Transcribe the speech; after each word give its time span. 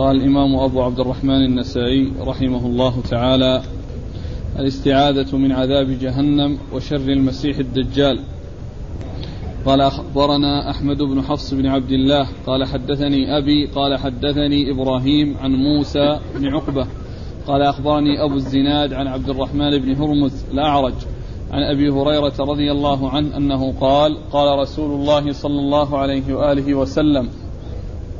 قال 0.00 0.16
الإمام 0.16 0.56
أبو 0.56 0.82
عبد 0.82 1.00
الرحمن 1.00 1.44
النسائي 1.44 2.12
رحمه 2.20 2.66
الله 2.66 3.00
تعالى 3.10 3.62
الاستعاذة 4.58 5.36
من 5.36 5.52
عذاب 5.52 5.98
جهنم 6.00 6.58
وشر 6.72 6.96
المسيح 6.96 7.58
الدجال. 7.58 8.20
قال 9.66 9.80
أخبرنا 9.80 10.70
أحمد 10.70 11.02
بن 11.02 11.22
حفص 11.22 11.54
بن 11.54 11.66
عبد 11.66 11.92
الله 11.92 12.26
قال 12.46 12.64
حدثني 12.64 13.38
أبي 13.38 13.66
قال 13.66 13.98
حدثني 13.98 14.70
إبراهيم 14.70 15.36
عن 15.40 15.50
موسى 15.50 16.18
بن 16.34 16.48
عقبة 16.48 16.86
قال 17.46 17.62
أخبرني 17.62 18.24
أبو 18.24 18.34
الزناد 18.34 18.92
عن 18.92 19.06
عبد 19.06 19.28
الرحمن 19.28 19.78
بن 19.78 19.94
هرمز 19.94 20.44
الأعرج 20.52 20.94
عن 21.50 21.62
أبي 21.62 21.88
هريرة 21.90 22.34
رضي 22.40 22.72
الله 22.72 23.10
عنه 23.10 23.36
أنه 23.36 23.74
قال 23.80 24.16
قال 24.32 24.58
رسول 24.58 25.00
الله 25.00 25.32
صلى 25.32 25.58
الله 25.60 25.98
عليه 25.98 26.34
وآله 26.34 26.74
وسلم 26.74 27.28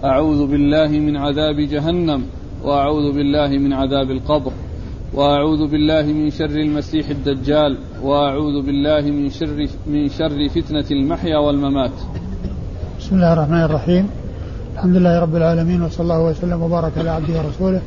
أعوذ 0.05 0.47
بالله 0.47 0.89
من 0.89 1.17
عذاب 1.17 1.57
جهنم 1.57 2.23
وأعوذ 2.65 3.13
بالله 3.13 3.49
من 3.49 3.73
عذاب 3.73 4.11
القبر 4.11 4.53
وأعوذ 5.15 5.71
بالله 5.71 6.03
من 6.03 6.31
شر 6.31 6.45
المسيح 6.45 7.09
الدجال 7.09 7.79
وأعوذ 8.03 8.67
بالله 8.67 9.01
من 9.01 9.31
شر 9.31 9.69
من 9.87 10.09
شر 10.09 10.49
فتنة 10.49 10.85
المحيا 10.91 11.39
والممات. 11.39 11.91
بسم 13.01 13.17
الله 13.17 13.33
الرحمن 13.33 13.63
الرحيم. 13.63 14.07
الحمد 14.75 14.97
لله 14.97 15.21
رب 15.21 15.37
العالمين 15.37 15.83
وصلى 15.83 16.03
الله 16.03 16.23
وسلم 16.25 16.63
وبارك 16.63 16.93
على 16.99 17.11
عبده 17.11 17.39
ورسوله 17.39 17.81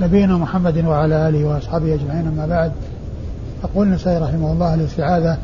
نبينا 0.00 0.36
محمد 0.36 0.84
وعلى 0.84 1.28
آله 1.28 1.44
وأصحابه 1.44 1.94
أجمعين 1.94 2.26
أما 2.26 2.46
بعد 2.46 2.72
يقول 3.64 3.86
النسائي 3.86 4.18
رحمه 4.18 4.52
الله 4.52 4.74
الاستعاذة 4.74 5.38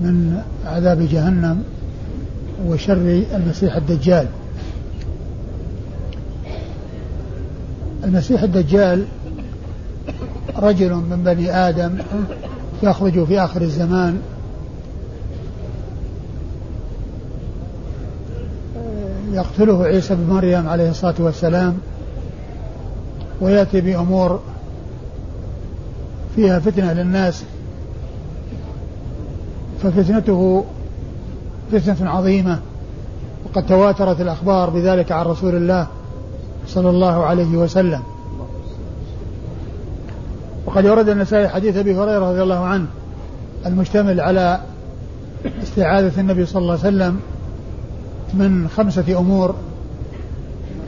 من 0.00 0.42
عذاب 0.66 0.98
جهنم 1.00 1.62
وشر 2.66 3.22
المسيح 3.34 3.76
الدجال 3.76 4.26
المسيح 8.04 8.42
الدجال 8.42 9.04
رجل 10.56 10.94
من 10.94 11.22
بني 11.24 11.68
آدم 11.68 11.98
يخرج 12.82 13.24
في 13.24 13.40
آخر 13.40 13.62
الزمان. 13.62 14.20
يقتله 19.32 19.84
عيسى 19.84 20.14
بن 20.14 20.34
مريم 20.34 20.68
عليه 20.68 20.90
الصلاة 20.90 21.14
والسلام 21.18 21.78
ويأتي 23.40 23.80
بأمور 23.80 24.40
فيها 26.36 26.58
فتنة 26.58 26.92
للناس. 26.92 27.44
ففتنته 29.82 30.64
فتنة 31.72 32.10
عظيمة 32.10 32.60
وقد 33.44 33.66
تواترت 33.66 34.20
الأخبار 34.20 34.70
بذلك 34.70 35.12
عن 35.12 35.26
رسول 35.26 35.54
الله. 35.56 35.86
صلى 36.68 36.90
الله 36.90 37.24
عليه 37.24 37.56
وسلم. 37.56 38.02
وقد 40.66 40.86
ورد 40.86 41.08
النسائي 41.08 41.48
حديث 41.48 41.76
أبي 41.76 41.96
هريرة 41.96 42.30
رضي 42.30 42.42
الله 42.42 42.64
عنه 42.64 42.86
المشتمل 43.66 44.20
على 44.20 44.60
استعاذة 45.62 46.20
النبي 46.20 46.46
صلى 46.46 46.62
الله 46.62 46.72
عليه 46.72 46.80
وسلم 46.80 47.20
من 48.34 48.68
خمسة 48.68 49.18
أمور 49.18 49.54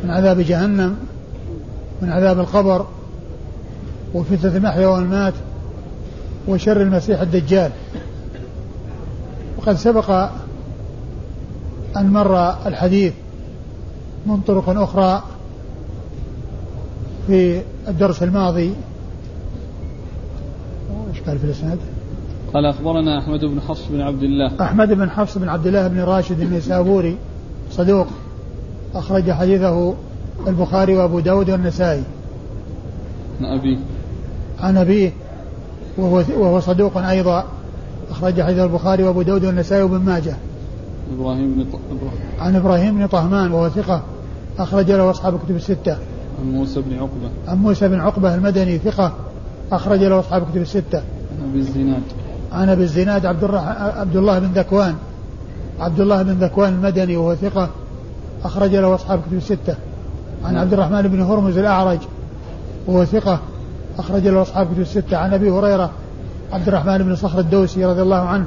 من 0.04 0.10
عذاب 0.10 0.40
جهنم 0.40 0.96
من 2.02 2.12
عذاب 2.12 2.40
القبر 2.40 2.86
وفتنة 4.14 4.56
المحيا 4.56 4.86
والمات 4.86 5.34
وشر 6.48 6.82
المسيح 6.82 7.20
الدجال. 7.20 7.70
وقد 9.58 9.76
سبق 9.76 10.10
أن 11.96 12.10
مر 12.10 12.54
الحديث 12.66 13.12
من 14.26 14.40
طرق 14.40 14.68
أخرى 14.68 15.22
في 17.26 17.62
الدرس 17.88 18.22
الماضي. 18.22 18.74
إيش 21.10 21.20
قال 21.20 21.38
في 21.38 21.44
الإسناد؟ 21.44 21.78
قال 22.54 22.66
أخبرنا 22.66 23.18
أحمد 23.18 23.40
بن 23.40 23.60
حفص 23.60 23.86
بن 23.90 24.00
عبد 24.00 24.22
الله. 24.22 24.52
أحمد 24.60 24.92
بن 24.92 25.10
حفص 25.10 25.38
بن 25.38 25.48
عبد 25.48 25.66
الله 25.66 25.88
بن 25.88 26.00
راشد 26.00 26.40
النسابوري 26.40 27.16
صدوق. 27.70 28.06
أخرج 28.94 29.30
حديثه 29.30 29.94
البخاري 30.46 30.96
وأبو 30.96 31.20
داود 31.20 31.50
والنسائي. 31.50 32.02
عن 33.40 33.58
أبيه. 33.58 33.78
عن 34.60 34.76
أبيه. 34.76 35.12
وهو 35.98 36.24
وهو 36.36 36.60
صدوق 36.60 36.96
أيضا. 36.96 37.44
أخرج 38.10 38.42
حديث 38.42 38.58
البخاري 38.58 39.02
وأبو 39.02 39.22
داود 39.22 39.44
والنسائي 39.44 39.82
وابن 39.82 40.04
ماجه. 40.04 40.36
إبراهيم 41.18 41.54
بن 41.54 41.66
عن 42.40 42.56
إبراهيم 42.56 42.98
بن 42.98 43.06
طهمان 43.06 43.52
وهو 43.52 43.68
ثقة. 43.68 44.02
أخرج 44.58 44.90
له 44.90 45.10
أصحاب 45.10 45.34
الكتب 45.34 45.56
الستة. 45.56 45.96
عن 46.40 46.52
موسى 46.52 46.80
بن 46.80 46.98
عقبة. 46.98 47.30
عن 47.48 47.58
موسى 47.58 47.88
بن 47.88 48.00
عقبة 48.00 48.34
المدني 48.34 48.78
ثقة 48.78 49.12
أخرج 49.72 50.04
له 50.04 50.20
أصحاب 50.20 50.42
كتب 50.42 50.56
الستة. 50.56 50.98
عن 50.98 51.48
أبي 51.50 51.58
الزناد. 51.58 52.02
عن 52.52 52.68
أبي 52.68 52.82
الزناد 52.82 53.26
عبد, 53.26 53.44
الرح... 53.44 53.64
عبد 53.80 54.16
الله 54.16 54.38
بن 54.38 54.46
ذكوان. 54.46 54.94
عبد 55.80 56.00
الله 56.00 56.22
بن 56.22 56.30
ذكوان 56.30 56.72
المدني 56.72 57.16
وهو 57.16 57.34
ثقة 57.34 57.68
أخرج 58.44 58.74
له 58.74 58.94
أصحاب 58.94 59.20
كتب 59.20 59.36
الستة. 59.36 59.74
عن 60.44 60.56
عبد 60.56 60.72
الرحمن 60.72 61.02
بن 61.02 61.20
هرمز 61.22 61.58
الأعرج 61.58 61.98
وهو 62.86 63.04
ثقة 63.04 63.40
أخرج 63.98 64.28
له 64.28 64.42
أصحاب 64.42 64.66
كتب 64.66 64.80
الستة. 64.80 65.16
عن 65.16 65.34
أبي 65.34 65.50
هريرة 65.50 65.90
عبد 66.52 66.68
الرحمن 66.68 66.98
بن 66.98 67.16
صخر 67.16 67.38
الدوسي 67.38 67.84
رضي 67.84 68.02
الله 68.02 68.20
عنه 68.20 68.44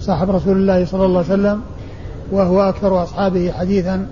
صاحب 0.00 0.30
رسول 0.30 0.56
الله 0.56 0.84
صلى 0.84 1.04
الله 1.04 1.18
عليه 1.18 1.32
وسلم 1.32 1.60
وهو 2.32 2.60
أكثر 2.60 3.02
أصحابه 3.02 3.52
حديثا. 3.52 4.06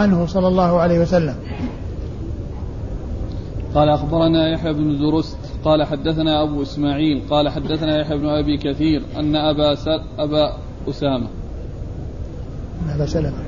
عنه 0.00 0.26
صلى 0.26 0.48
الله 0.48 0.80
عليه 0.80 1.00
وسلم. 1.00 1.34
قال 3.74 3.88
أخبرنا 3.88 4.48
يحيى 4.48 4.72
بن 4.72 4.98
درست 4.98 5.38
قال 5.64 5.84
حدثنا 5.84 6.42
أبو 6.42 6.62
إسماعيل 6.62 7.22
قال 7.30 7.48
حدثنا 7.48 8.00
يحيى 8.00 8.18
بن 8.18 8.28
أبي 8.28 8.56
كثير 8.56 9.02
أن 9.16 9.36
أبا 9.36 9.74
سل 9.74 10.00
أبا 10.18 10.52
أسامة. 10.88 11.26
أن 12.84 12.90
أبا 12.90 13.06
سلمة. 13.06 13.38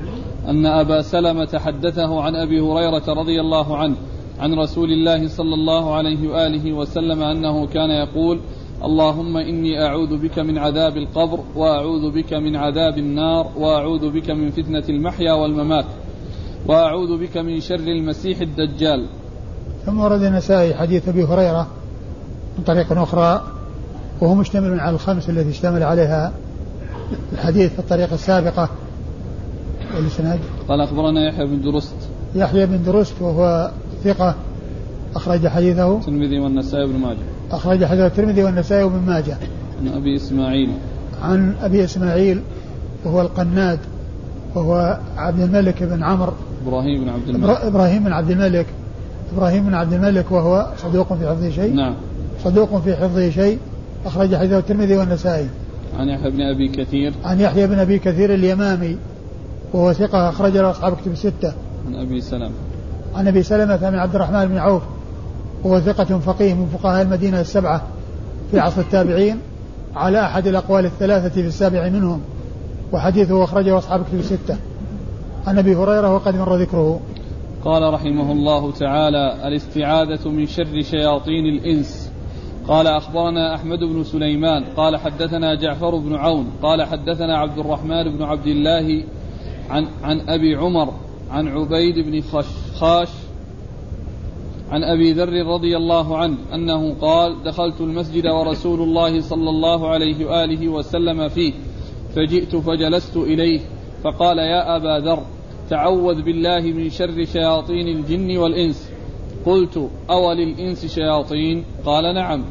أن 0.47 0.65
أبا 0.65 1.01
سلمة 1.01 1.59
حدثه 1.65 2.21
عن 2.21 2.35
أبي 2.35 2.59
هريرة 2.59 3.03
رضي 3.07 3.41
الله 3.41 3.77
عنه 3.77 3.95
عن 4.39 4.53
رسول 4.53 4.91
الله 4.91 5.27
صلى 5.27 5.53
الله 5.53 5.95
عليه 5.95 6.29
وآله 6.29 6.73
وسلم 6.73 7.21
أنه 7.21 7.67
كان 7.67 7.89
يقول 7.89 8.39
اللهم 8.83 9.37
إني 9.37 9.85
أعوذ 9.85 10.17
بك 10.17 10.39
من 10.39 10.57
عذاب 10.57 10.97
القبر 10.97 11.39
وأعوذ 11.55 12.11
بك 12.11 12.33
من 12.33 12.55
عذاب 12.55 12.97
النار 12.97 13.47
وأعوذ 13.57 14.09
بك 14.09 14.29
من 14.29 14.51
فتنة 14.51 14.83
المحيا 14.89 15.33
والممات 15.33 15.85
وأعوذ 16.67 17.17
بك 17.17 17.37
من 17.37 17.59
شر 17.59 17.75
المسيح 17.75 18.41
الدجال. 18.41 19.05
ثم 19.85 19.99
ورد 19.99 20.23
النسائي 20.23 20.73
حديث 20.73 21.09
أبي 21.09 21.23
هريرة 21.23 21.67
من 22.57 22.63
طريق 22.63 22.91
أخرى 22.91 23.43
وهو 24.21 24.35
مشتمل 24.35 24.79
على 24.79 24.95
الخمس 24.95 25.29
التي 25.29 25.49
اشتمل 25.49 25.83
عليها 25.83 26.33
الحديث 27.33 27.73
في 27.73 27.79
الطريقة 27.79 28.13
السابقة. 28.13 28.69
والإسناد؟ 29.95 30.39
قال 30.67 30.81
أخبرنا 30.81 31.27
يحيى 31.27 31.45
بن 31.45 31.61
درست. 31.61 31.95
يحيى 32.35 32.65
بن 32.65 32.83
درست 32.83 33.21
وهو 33.21 33.71
ثقة 34.03 34.35
أخرج 35.15 35.47
حديثه. 35.47 35.97
الترمذي 35.97 36.39
والنسائي 36.39 36.87
بن 36.87 36.99
ماجه. 36.99 37.38
أخرج 37.51 37.85
حديث 37.85 38.01
الترمذي 38.01 38.43
والنسائي 38.43 38.83
وابن 38.83 38.99
ماجه. 39.07 39.37
عن 39.81 39.87
أبي 39.87 40.15
إسماعيل. 40.15 40.69
عن 41.21 41.53
أبي 41.61 41.83
إسماعيل 41.83 42.41
وهو 43.05 43.21
القناد 43.21 43.79
وهو 44.55 44.99
عبد 45.17 45.39
الملك 45.39 45.83
بن 45.83 46.03
عمرو. 46.03 46.33
إبراهيم 46.67 47.03
بن 47.03 47.09
عبد 47.09 47.29
الملك. 47.29 47.49
إبراهيم 47.49 48.03
بن 48.03 48.13
عبد 48.13 48.31
الملك. 48.31 48.65
إبراهيم 49.33 49.65
بن 49.65 49.73
عبد 49.73 49.93
الملك 49.93 50.31
وهو 50.31 50.67
صدوق 50.77 51.13
في 51.13 51.27
حفظه 51.27 51.49
شيء. 51.49 51.73
نعم. 51.73 51.93
صدوق 52.43 52.81
في 52.81 52.95
حفظه 52.95 53.29
شيء. 53.29 53.57
أخرج 54.05 54.35
حديثه 54.35 54.57
الترمذي 54.57 54.97
والنسائي. 54.97 55.47
عن 55.99 56.09
يحيى 56.09 56.31
بن 56.31 56.41
أبي 56.41 56.67
كثير. 56.67 57.13
عن 57.25 57.39
يحيى 57.39 57.67
بن 57.67 57.79
أبي 57.79 57.99
كثير 57.99 58.33
اليمامي 58.33 58.97
وهو 59.73 59.93
ثقة 59.93 60.29
أخرج 60.29 60.57
له 60.57 60.71
أصحاب 60.71 60.93
كتب 60.95 61.11
الستة. 61.11 61.53
عن 61.87 61.95
أبي 61.95 62.21
سلمة. 62.21 62.51
عن 63.15 63.27
أبي 63.27 63.43
سلمة 63.43 63.75
بن 63.75 63.95
عبد 63.95 64.15
الرحمن 64.15 64.45
بن 64.45 64.57
عوف. 64.57 64.83
وهو 65.63 65.79
ثقة 65.79 66.19
فقيه 66.19 66.53
من 66.53 66.65
فقهاء 66.65 67.01
المدينة 67.01 67.41
السبعة 67.41 67.87
في 68.51 68.59
عصر 68.59 68.81
التابعين 68.81 69.39
على 69.95 70.21
أحد 70.21 70.47
الأقوال 70.47 70.85
الثلاثة 70.85 71.29
في 71.29 71.47
السابع 71.47 71.89
منهم 71.89 72.21
وحديثه 72.93 73.43
أخرجه 73.43 73.77
أصحاب 73.77 74.03
كتب 74.03 74.19
الستة. 74.19 74.57
عن 75.47 75.57
أبي 75.57 75.75
هريرة 75.75 76.13
وقد 76.15 76.35
مر 76.35 76.55
ذكره. 76.55 76.99
قال 77.65 77.93
رحمه 77.93 78.31
الله 78.31 78.71
تعالى 78.71 79.47
الاستعاذة 79.47 80.29
من 80.29 80.45
شر 80.45 80.81
شياطين 80.81 81.45
الإنس. 81.45 82.11
قال 82.67 82.87
أخبرنا 82.87 83.55
أحمد 83.55 83.79
بن 83.79 84.03
سليمان. 84.03 84.63
قال 84.77 84.97
حدثنا 84.97 85.55
جعفر 85.55 85.95
بن 85.95 86.15
عون. 86.15 86.47
قال 86.63 86.83
حدثنا 86.83 87.37
عبد 87.37 87.59
الرحمن 87.59 88.17
بن 88.17 88.23
عبد 88.23 88.47
الله 88.47 89.03
عن, 89.69 89.87
عن 90.03 90.29
أبي 90.29 90.55
عمر 90.55 90.93
عن 91.31 91.47
عبيد 91.47 91.95
بن 92.05 92.21
خشخاش 92.21 93.09
عن 94.71 94.83
أبي 94.83 95.13
ذر 95.13 95.45
رضي 95.45 95.77
الله 95.77 96.17
عنه 96.17 96.37
أنه 96.53 96.95
قال 97.01 97.43
دخلت 97.43 97.81
المسجد 97.81 98.27
ورسول 98.27 98.81
الله 98.81 99.21
صلى 99.21 99.49
الله 99.49 99.89
عليه 99.89 100.25
وآله 100.25 100.67
وسلم 100.67 101.29
فيه 101.29 101.53
فجئت 102.15 102.55
فجلست 102.55 103.17
إليه 103.17 103.59
فقال 104.03 104.37
يا 104.37 104.75
أبا 104.75 105.05
ذر 105.05 105.23
تعوذ 105.69 106.21
بالله 106.21 106.61
من 106.61 106.89
شر 106.89 107.25
شياطين 107.25 107.87
الجن 107.87 108.37
والإنس. 108.37 108.89
قلت 109.45 109.89
أول 110.09 110.39
الإنس 110.39 110.85
شياطين؟ 110.85 111.63
قال 111.85 112.15
نعم. 112.15 112.43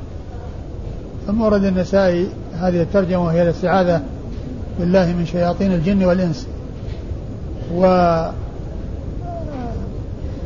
ثم 1.27 1.41
ورد 1.41 1.65
النسائي 1.65 2.29
هذه 2.53 2.83
الترجمة 2.83 3.25
وهي 3.25 3.43
الاستعاذة 3.43 4.03
بالله 4.79 5.13
من 5.13 5.27
شياطين 5.27 5.73
الجن 5.73 6.05
والإنس. 6.05 6.49
و 7.75 7.85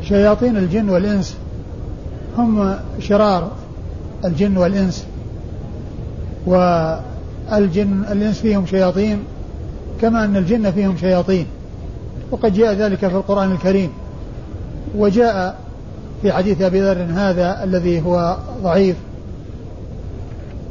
شياطين 0.03 0.57
الجن 0.57 0.89
والإنس 0.89 1.37
هم 2.37 2.75
شرار 2.99 3.51
الجن 4.25 4.57
والإنس 4.57 5.05
والجن 6.45 8.03
الإنس 8.11 8.39
فيهم 8.39 8.65
شياطين 8.65 9.19
كما 10.01 10.25
أن 10.25 10.37
الجن 10.37 10.71
فيهم 10.71 10.97
شياطين 10.97 11.45
وقد 12.31 12.53
جاء 12.53 12.73
ذلك 12.73 12.97
في 12.97 13.15
القرآن 13.15 13.51
الكريم. 13.51 13.89
وجاء 14.97 15.55
في 16.21 16.31
حديث 16.31 16.61
أبي 16.61 16.81
ذر 16.81 17.05
هذا 17.13 17.63
الذي 17.63 18.01
هو 18.01 18.37
ضعيف 18.63 18.95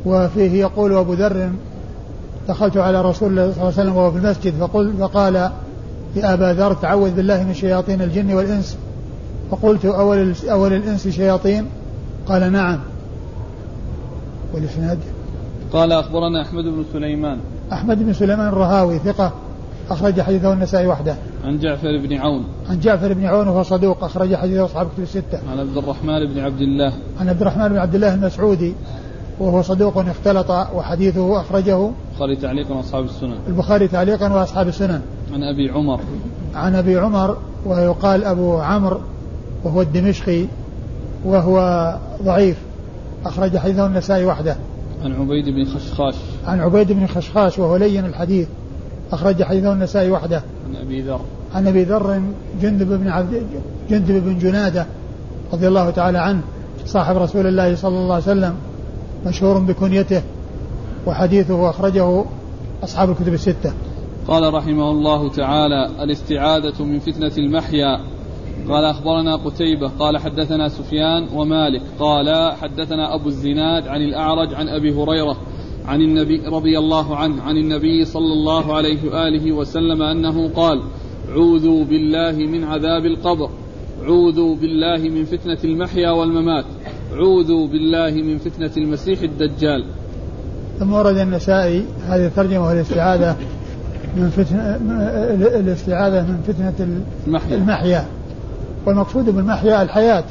وفيه 0.07 0.61
يقول 0.61 0.97
أبو 0.97 1.13
ذر 1.13 1.51
دخلت 2.49 2.77
على 2.77 3.03
رسول 3.03 3.31
الله 3.31 3.53
صلى 3.53 3.53
الله 3.53 3.65
عليه 3.65 3.83
وسلم 3.83 3.97
وهو 3.97 4.11
في 4.11 4.19
المسجد 4.19 4.55
فقل 4.61 4.95
فقال 5.01 5.35
يا 6.17 6.35
أبا 6.35 6.53
ذر 6.53 6.75
تعوذ 6.75 7.11
بالله 7.11 7.45
من 7.45 7.55
شياطين 7.55 8.03
الجن 8.03 8.35
والإنس. 8.35 8.77
فقلت 9.53 9.85
أول 9.85 10.35
أول 10.51 10.73
الإنس 10.73 11.09
شياطين 11.09 11.67
قال 12.27 12.53
نعم 12.53 12.81
والإسناد 14.55 14.99
قال 15.73 15.93
أخبرنا 15.93 16.43
أحمد 16.43 16.65
بن 16.65 16.85
سليمان 16.93 17.39
أحمد 17.73 18.03
بن 18.03 18.13
سليمان 18.13 18.49
الرهاوي 18.49 18.99
ثقة 18.99 19.33
أخرج 19.91 20.21
حديثه 20.21 20.53
النسائي 20.53 20.87
وحده. 20.87 21.17
عن 21.45 21.59
جعفر 21.59 21.99
بن 21.99 22.17
عون. 22.17 22.45
عن 22.71 22.81
جعفر 22.81 23.13
بن 23.13 23.25
عون 23.25 23.49
وهو 23.49 23.63
صدوق 23.63 24.05
أخرج 24.05 24.35
حديثه 24.35 24.65
أصحاب 24.65 24.89
كتب 24.95 25.03
الستة. 25.03 25.39
عن 25.51 25.59
عبد 25.59 25.77
الرحمن 25.77 26.27
بن 26.27 26.41
عبد 26.41 26.61
الله. 26.61 26.93
عن 27.21 27.29
عبد 27.29 27.41
الرحمن 27.41 27.69
بن 27.69 27.77
عبد 27.77 27.95
الله 27.95 28.15
المسعودي 28.15 28.75
وهو 29.41 29.63
صدوق 29.63 29.99
اختلط 29.99 30.51
وحديثه 30.51 31.41
أخرجه 31.41 31.91
البخاري 32.13 32.37
تعليقا 32.37 32.75
وأصحاب 32.75 33.05
السنن. 33.05 33.37
البخاري 33.49 33.89
تعليقا 33.89 34.33
وأصحاب 34.33 34.69
السنن. 34.69 35.01
عن 35.33 35.43
أبي 35.43 35.71
عمر. 35.71 36.01
عن 36.55 36.75
أبي 36.75 36.99
عمر 36.99 37.37
ويقال 37.67 38.25
أبو 38.25 38.59
عمرو 38.59 39.01
وهو 39.65 39.83
الدمشقي 39.83 40.45
وهو 41.25 41.97
ضعيف 42.23 42.57
أخرج 43.27 43.57
حديثه 43.57 43.87
النسائي 43.87 44.27
وحده. 44.27 44.57
عن 45.05 45.13
عبيد 45.13 45.49
بن 45.49 45.65
خشخاش. 45.65 46.15
عن 46.47 46.61
عبيد 46.61 46.93
بن 46.93 47.07
خشخاش 47.07 47.59
وهو 47.59 47.77
لين 47.77 48.05
الحديث 48.05 48.49
أخرج 49.13 49.43
حديثه 49.43 49.73
النسائي 49.73 50.11
وحده. 50.11 50.43
عن 50.69 50.77
أبي 50.77 51.03
ذر. 51.03 51.21
عن 51.55 51.67
أبي 51.67 51.85
ذر 51.85 52.23
جندب 52.63 52.89
بن 52.89 53.09
عبد 53.09 53.43
جندب 53.91 54.25
بن 54.25 54.39
جنادة 54.39 54.87
رضي 55.53 55.69
الله 55.69 55.91
تعالى 55.91 56.19
عنه 56.19 56.41
صاحب 56.87 57.17
رسول 57.17 57.47
الله 57.47 57.75
صلى 57.75 57.99
الله 57.99 58.15
عليه 58.15 58.25
وسلم 58.25 58.55
مشهور 59.27 59.59
بكنيته 59.59 60.23
وحديثه 61.07 61.71
أخرجه 61.71 62.25
أصحاب 62.85 63.11
الكتب 63.11 63.35
الستة. 63.35 63.73
قال 64.29 64.55
رحمه 64.55 64.91
الله 64.91 65.31
تعالى 65.31 65.91
الاستعاذة 66.03 66.83
من 66.85 66.99
فتنة 66.99 67.33
المحيا 67.39 68.01
قال 68.69 68.85
أخبرنا 68.85 69.37
قتيبة 69.37 69.89
قال 69.89 70.19
حدثنا 70.19 70.69
سفيان 70.69 71.27
ومالك 71.35 71.83
قال 71.99 72.53
حدثنا 72.53 73.15
أبو 73.15 73.29
الزناد 73.29 73.89
عن 73.89 74.03
الأعرج 74.03 74.55
عن 74.55 74.69
أبي 74.69 74.95
هريرة 74.95 75.37
عن 75.87 76.01
النبي 76.01 76.41
رضي 76.47 76.79
الله 76.79 77.17
عنه 77.17 77.43
عن 77.43 77.57
النبي 77.57 78.05
صلى 78.05 78.33
الله 78.33 78.75
عليه 78.75 78.99
وآله 79.11 79.53
وسلم 79.53 80.03
أنه 80.03 80.49
قال 80.49 80.83
عوذوا 81.29 81.85
بالله 81.85 82.33
من 82.33 82.65
عذاب 82.65 83.07
القبر 83.07 83.51
عوذوا 84.03 84.57
بالله 84.57 85.09
من 85.09 85.25
فتنة 85.25 85.59
المحيا 85.65 86.11
والممات 86.11 86.65
عوذوا 87.13 87.67
بالله 87.67 88.11
من 88.11 88.39
فتنة 88.39 88.71
المسيح 88.77 89.21
الدجال. 89.21 89.85
ثم 90.79 90.93
ورد 90.93 91.17
النسائي 91.17 91.85
هذه 92.07 92.27
الترجمة 92.27 92.67
والاستعاذة 92.67 93.37
من 94.17 94.31
فتنة 94.31 94.77
الاستعاذة 95.61 96.23
من 96.23 96.43
فتنة 96.47 97.03
المحيا, 97.27 97.57
المحيا. 97.57 98.07
والمقصود 98.87 99.25
بالمحيا 99.25 99.83
الحياة 99.83 100.25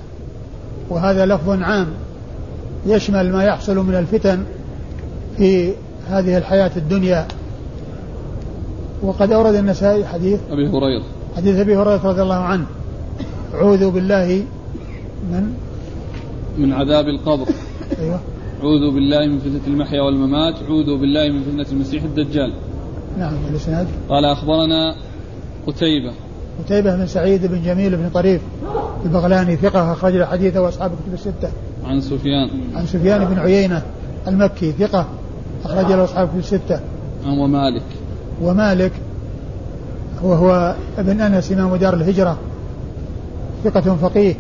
وهذا 0.90 1.26
لفظ 1.26 1.50
عام 1.50 1.88
يشمل 2.86 3.32
ما 3.32 3.44
يحصل 3.44 3.78
من 3.78 3.96
الفتن 3.96 4.44
في 5.38 5.74
هذه 6.10 6.38
الحياة 6.38 6.72
الدنيا. 6.78 7.28
وقد 9.04 9.32
أورد 9.32 9.56
النسائي 9.56 10.06
حديث 10.06 10.40
أبي 10.52 10.68
هريرة. 10.68 11.04
حديث 11.38 11.56
أبي 11.56 11.78
هريرة 11.78 12.08
رضي 12.08 12.22
الله 12.22 12.36
عنه. 12.36 12.66
عوذوا 13.54 13.92
بالله 13.92 14.44
من 15.32 15.54
من 16.58 16.74
عذاب 16.74 17.08
القبر. 17.08 17.46
أيوه. 18.02 18.20
عوذوا 18.62 18.92
بالله 18.92 19.28
من 19.28 19.40
فتنة 19.40 19.62
المحيا 19.68 20.02
والممات. 20.02 20.56
عوذوا 20.70 20.98
بالله 20.98 21.30
من 21.30 21.42
فتنة 21.42 21.66
المسيح 21.72 22.04
الدجال. 22.04 22.54
نعم 23.20 23.34
الإسناد. 23.50 23.88
قال 24.10 24.26
أخبرنا 24.26 24.96
قتيبة. 25.68 26.12
قتيبة 26.66 26.96
بن 26.96 27.08
سعيد 27.08 27.46
بن 27.46 27.62
جميل 27.64 27.96
بن 27.98 28.10
طريف 28.14 28.42
البغلاني 29.06 29.56
ثقة 29.56 29.92
أخرج 29.92 30.14
له 30.14 30.26
حديثه 30.26 30.62
وأصحاب 30.62 30.92
الكتب 30.92 31.14
الستة. 31.14 31.50
عن 31.86 32.02
سفيان. 32.02 32.50
عن 32.76 32.86
سفيان 32.86 33.26
بن 33.26 33.40
عيينة 33.40 33.82
المكي 34.28 34.72
ثقة 34.72 35.06
أخرج 35.66 35.92
له 35.92 36.04
أصحاب 36.04 36.28
الكتب 36.28 36.40
الستة. 36.40 36.80
عن 37.26 37.38
ومالك. 37.38 37.84
ومالك 38.42 38.92
وهو 40.22 40.76
ابن 40.98 41.22
أنس 41.22 41.52
إمام 41.52 41.76
دار 41.76 41.94
الهجرة 41.94 42.38
ثقة 43.64 43.96
فقيه 43.96 44.36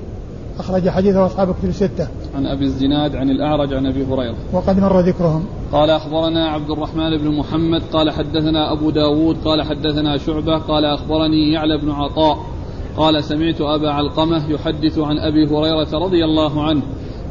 أخرج 0.59 0.89
حديثه 0.89 1.25
أصحاب 1.25 1.49
الكتب 1.49 1.69
الستة. 1.69 2.07
عن 2.35 2.45
أبي 2.45 2.65
الزناد 2.65 3.15
عن 3.15 3.29
الأعرج 3.29 3.73
عن 3.73 3.85
أبي 3.85 4.05
هريرة. 4.05 4.35
وقد 4.53 4.79
مر 4.79 4.99
ذكرهم. 4.99 5.45
قال 5.71 5.89
أخبرنا 5.89 6.47
عبد 6.47 6.71
الرحمن 6.71 7.17
بن 7.17 7.27
محمد 7.27 7.81
قال 7.93 8.11
حدثنا 8.11 8.71
أبو 8.71 8.89
داود 8.89 9.37
قال 9.45 9.61
حدثنا 9.61 10.17
شعبة 10.17 10.57
قال 10.57 10.85
أخبرني 10.85 11.51
يعلى 11.51 11.77
بن 11.77 11.91
عطاء 11.91 12.37
قال 12.97 13.23
سمعت 13.23 13.61
أبا 13.61 13.89
علقمة 13.91 14.51
يحدث 14.51 14.99
عن 14.99 15.17
أبي 15.17 15.45
هريرة 15.47 15.87
رضي 15.93 16.25
الله 16.25 16.63
عنه 16.63 16.81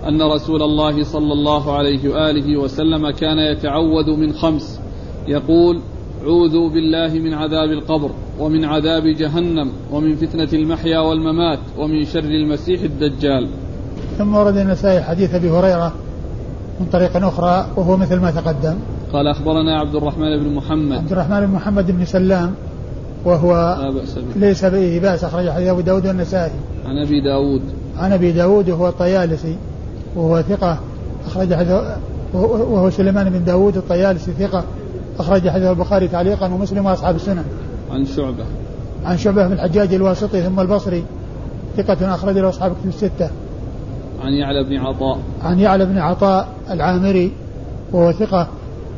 أن 0.09 0.23
رسول 0.23 0.63
الله 0.63 1.05
صلى 1.05 1.33
الله 1.33 1.73
عليه 1.73 2.09
وآله 2.09 2.57
وسلم 2.57 3.11
كان 3.11 3.39
يتعوذ 3.39 4.11
من 4.17 4.33
خمس. 4.33 4.81
يقول 5.29 5.81
عوذوا 6.25 6.69
بالله 6.69 7.15
من 7.15 7.35
عذاب 7.35 7.71
القبر 7.71 8.11
ومن 8.39 8.65
عذاب 8.65 9.07
جهنم 9.07 9.73
ومن 9.93 10.17
فتنة 10.17 10.49
المحيا 10.53 10.99
والممات 10.99 11.59
ومن 11.79 12.05
شر 12.05 12.19
المسيح 12.19 12.83
الدجال. 12.83 13.49
ثم 14.19 14.35
ورد 14.35 14.57
النسائي 14.57 15.03
حديث 15.03 15.35
أبي 15.35 15.51
هريرة 15.51 15.95
من 16.81 16.87
طريق 16.93 17.17
أخرى 17.17 17.67
وهو 17.77 17.97
مثل 17.97 18.21
ما 18.21 18.31
تقدم. 18.31 18.75
قال 19.13 19.27
أخبرنا 19.27 19.81
عبد 19.81 19.95
الرحمن 19.95 20.39
بن 20.39 20.55
محمد. 20.55 20.99
عبد 20.99 21.13
الرحمن 21.13 21.41
بن 21.41 21.53
محمد 21.53 21.91
بن 21.91 22.05
سلام 22.05 22.55
وهو 23.25 23.79
لا 23.81 23.91
بأس 23.91 24.15
به. 24.15 24.47
ليس 24.47 24.65
به 24.65 24.99
بأس 24.99 25.25
أخرج 25.25 25.51
حديث 25.51 25.69
أبو 25.69 25.81
داود 25.81 26.07
والنسائي. 26.07 26.53
عن 26.87 26.99
أبي 27.07 27.21
داود. 27.21 27.63
عن 27.99 28.13
أبي 28.13 28.33
داود 28.33 28.71
وهو 28.71 28.89
الطيالسي 28.89 29.57
وهو 30.17 30.43
ثقة 30.43 30.79
أخرج 31.27 31.55
حديث 31.55 31.73
وهو 32.35 32.91
سليمان 32.91 33.31
بن 33.31 33.45
داود 33.45 33.77
الطيالسي 33.77 34.33
ثقة 34.33 34.65
أخرج 35.19 35.49
حديث 35.49 35.67
البخاري 35.67 36.09
تعليقا 36.09 36.47
ومسلم 36.47 36.87
وأصحاب 36.87 37.17
السنن 37.17 37.45
عن 37.93 38.07
شعبة. 38.07 38.45
عن 39.05 39.19
شعبة 39.19 39.47
بن 39.47 39.53
الحجاج 39.53 39.95
الواسطي 39.95 40.43
ثم 40.43 40.61
البصري 40.61 41.05
ثقة 41.77 42.15
أخرج 42.15 42.39
له 42.39 42.49
أصحاب 42.49 42.73
الستة. 42.87 43.31
عن 44.21 44.33
يعلى 44.33 44.65
بن 44.65 44.77
عطاء 44.77 45.19
عن 45.43 45.59
يعلى 45.59 45.87
بن 45.87 45.99
عطاء 45.99 46.49
العامري 46.71 47.33
وهو 47.93 48.13
ثقة 48.13 48.49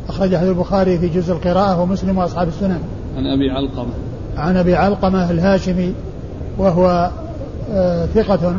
أخرج 0.08 0.36
حديث 0.36 0.48
البخاري 0.48 0.98
في 0.98 1.08
جزء 1.08 1.32
القراءة 1.32 1.80
ومسلم 1.80 2.18
وأصحاب 2.18 2.48
السنن 2.48 2.80
عن 3.16 3.26
أبي 3.26 3.50
علقمة 3.50 3.92
عن 4.36 4.56
أبي 4.56 4.74
علقمة 4.74 5.30
الهاشمي 5.30 5.94
وهو 6.58 7.10
آه 7.72 8.06
ثقة 8.06 8.54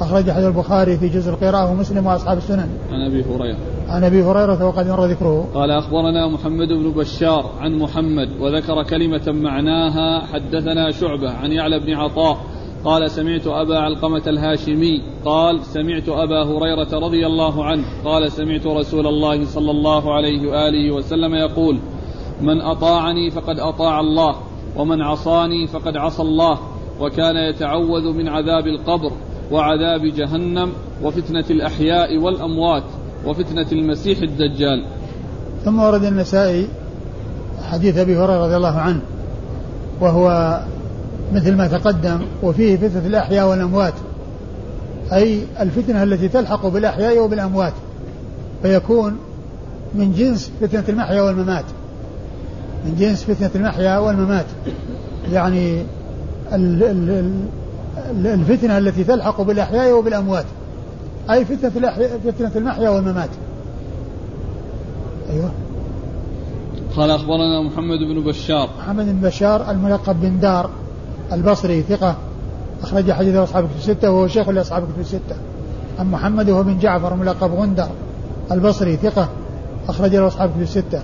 أخرج 0.00 0.30
حديث 0.30 0.46
البخاري 0.46 0.96
في 0.96 1.08
جزء 1.08 1.30
القراءة 1.30 1.70
ومسلم 1.70 2.06
وأصحاب 2.06 2.38
السنن. 2.38 2.68
عن 2.92 3.00
أبي 3.00 3.24
هريرة. 3.24 3.56
عن 3.88 4.04
أبي 4.04 4.22
هريرة 4.22 4.66
وقد 4.66 4.88
مر 4.88 5.04
ذكره. 5.04 5.48
قال 5.54 5.70
أخبرنا 5.70 6.28
محمد 6.28 6.68
بن 6.68 6.90
بشار 6.90 7.50
عن 7.60 7.78
محمد 7.78 8.28
وذكر 8.40 8.82
كلمة 8.82 9.32
معناها 9.32 10.26
حدثنا 10.26 10.90
شعبة 10.90 11.30
عن 11.30 11.52
يعلى 11.52 11.78
بن 11.78 11.94
عطاء 11.94 12.38
قال 12.84 13.10
سمعت 13.10 13.46
أبا 13.46 13.78
علقمة 13.78 14.22
الهاشمي 14.26 15.02
قال 15.24 15.64
سمعت 15.64 16.08
أبا 16.08 16.42
هريرة 16.42 16.88
رضي 16.92 17.26
الله 17.26 17.64
عنه 17.64 17.84
قال 18.04 18.32
سمعت 18.32 18.66
رسول 18.66 19.06
الله 19.06 19.44
صلى 19.44 19.70
الله 19.70 20.14
عليه 20.14 20.50
وآله 20.50 20.90
وسلم 20.94 21.34
يقول 21.34 21.78
من 22.40 22.60
أطاعني 22.60 23.30
فقد 23.30 23.58
أطاع 23.58 24.00
الله 24.00 24.36
ومن 24.76 25.02
عصاني 25.02 25.66
فقد 25.66 25.96
عصى 25.96 26.22
الله 26.22 26.58
وكان 27.00 27.36
يتعوذ 27.36 28.12
من 28.12 28.28
عذاب 28.28 28.66
القبر 28.66 29.12
وعذاب 29.50 30.00
جهنم 30.04 30.72
وفتنة 31.02 31.44
الأحياء 31.50 32.18
والأموات 32.18 32.84
وفتنة 33.26 33.66
المسيح 33.72 34.18
الدجال. 34.18 34.84
ثم 35.64 35.78
ورد 35.78 36.04
النسائي 36.04 36.68
حديث 37.70 37.98
أبي 37.98 38.16
هريرة 38.16 38.44
رضي 38.44 38.56
الله 38.56 38.78
عنه 38.78 39.00
وهو 40.00 40.60
مثل 41.34 41.54
ما 41.54 41.66
تقدم 41.66 42.20
وفيه 42.42 42.76
فتنة 42.76 43.06
الأحياء 43.06 43.48
والأموات. 43.48 43.94
أي 45.12 45.40
الفتنة 45.60 46.02
التي 46.02 46.28
تلحق 46.28 46.66
بالأحياء 46.66 47.18
وبالأموات. 47.18 47.72
فيكون 48.62 49.16
من 49.94 50.12
جنس 50.12 50.50
فتنة 50.60 50.84
المحيا 50.88 51.22
والممات. 51.22 51.64
من 52.84 52.96
جنس 52.98 53.24
فتنة 53.24 53.50
المحيا 53.54 53.98
والممات. 53.98 54.46
يعني 55.32 55.82
الفتنة 58.24 58.78
التي 58.78 59.04
تلحق 59.04 59.42
بالأحياء 59.42 59.98
وبالأموات. 59.98 60.46
أي 61.30 61.44
فتنة 61.44 61.70
فتنة 62.24 62.50
المحيا 62.56 62.88
والممات. 62.88 63.30
أيوه. 65.30 65.50
قال 66.96 67.10
أخبرنا 67.10 67.62
محمد 67.62 67.98
بن 67.98 68.24
بشار. 68.24 68.68
محمد 68.78 69.04
بن 69.04 69.28
بشار 69.28 69.70
الملقب 69.70 70.20
بن 70.20 70.40
دار. 70.40 70.70
البصري 71.32 71.82
ثقة 71.82 72.16
أخرج 72.82 73.12
حديثه 73.12 73.44
أصحاب 73.44 73.64
كتب 73.64 73.76
الستة 73.76 74.10
وهو 74.10 74.26
شيخ 74.26 74.48
لأصحاب 74.48 74.82
كتب 74.82 75.00
الستة. 75.00 75.36
عن 75.98 76.10
محمد 76.10 76.50
وهو 76.50 76.62
بن 76.62 76.78
جعفر 76.78 77.14
ملقب 77.14 77.54
غندر. 77.54 77.88
البصري 78.52 78.96
ثقة 78.96 79.28
أخرج 79.88 80.16
له 80.16 80.26
أصحاب 80.26 80.50
كتب 80.50 80.62
الستة. 80.62 81.02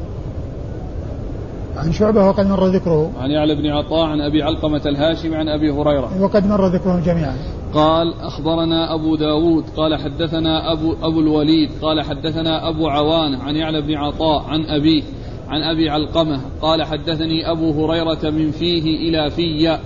عن 1.77 1.93
شعبة 1.93 2.29
وقد 2.29 2.47
مر 2.47 2.67
ذكره. 2.67 3.11
عن 3.21 3.31
يعلى 3.31 3.55
بن 3.55 3.67
عطاء 3.67 4.07
عن 4.07 4.21
أبي 4.21 4.43
علقمة 4.43 4.83
الهاشمي 4.87 5.37
عن 5.37 5.49
أبي 5.49 5.71
هريرة. 5.71 6.23
وقد 6.23 6.47
مر 6.47 6.67
ذكرهم 6.67 7.01
جميعا. 7.01 7.37
قال 7.75 8.15
أخبرنا 8.21 8.95
أبو 8.95 9.17
داود 9.17 9.65
قال 9.77 9.97
حدثنا 9.97 10.73
أبو, 10.73 10.95
أبو 11.03 11.21
الوليد 11.21 11.71
قال 11.83 12.03
حدثنا 12.03 12.69
أبو 12.69 12.89
عوان 12.89 13.35
عن 13.35 13.57
يعلى 13.57 13.81
بن 13.81 13.95
عطاء 13.95 14.43
عن 14.43 14.65
أبيه 14.65 15.03
عن 15.49 15.63
أبي 15.63 15.91
علقمة. 15.91 16.41
قال 16.63 16.83
حدثني 16.83 17.51
أبو 17.51 17.85
هريرة 17.85 18.31
من 18.31 18.51
فيه 18.51 19.09
إلى 19.09 19.31
في. 19.31 19.79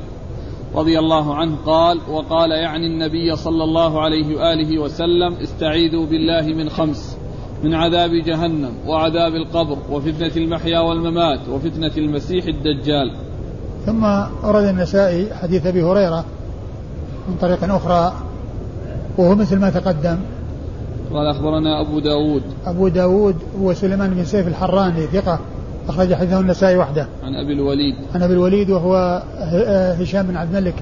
رضي 0.75 0.99
الله 0.99 1.35
عنه 1.35 1.57
قال 1.67 1.99
وقال 2.11 2.51
يعني 2.51 2.87
النبي 2.87 3.37
صلى 3.37 3.65
الله 3.65 4.01
عليه 4.01 4.37
وآله 4.37 4.79
وسلم 4.79 5.35
استعيذوا 5.35 6.07
بالله 6.07 6.43
من 6.43 6.69
خمس 6.69 7.17
من 7.65 7.75
عذاب 7.75 8.11
جهنم 8.11 8.73
وعذاب 8.87 9.35
القبر 9.35 9.79
وفتنة 9.91 10.33
المحيا 10.37 10.81
والممات 10.81 11.41
وفتنة 11.49 11.93
المسيح 11.97 12.45
الدجال. 12.45 13.13
ثم 13.87 14.05
ورد 14.45 14.65
النسائي 14.65 15.35
حديث 15.35 15.67
أبي 15.67 15.83
هريرة 15.83 16.25
من 17.29 17.37
طريق 17.41 17.75
أخرى 17.75 18.13
وهو 19.19 19.35
مثل 19.35 19.59
ما 19.59 19.71
تقدم. 19.71 20.19
قال 21.13 21.27
أخبرنا 21.27 21.81
أبو 21.81 21.99
داود. 21.99 22.43
أبو 22.67 22.89
داود 22.89 23.37
هو 23.61 23.73
سليمان 23.73 24.11
بن 24.15 24.25
سيف 24.25 24.49
الحراني 24.49 25.07
ثقة. 25.07 25.39
أخرج 25.89 26.15
حديثه 26.15 26.41
النسائي 26.41 26.77
وحده. 26.77 27.07
عن 27.25 27.35
أبي 27.35 27.53
الوليد. 27.53 27.95
عن 28.15 28.23
أبي 28.23 28.33
الوليد 28.33 28.71
وهو 28.71 29.23
هشام 30.01 30.27
بن 30.27 30.37
عبد 30.37 30.55
الملك 30.55 30.75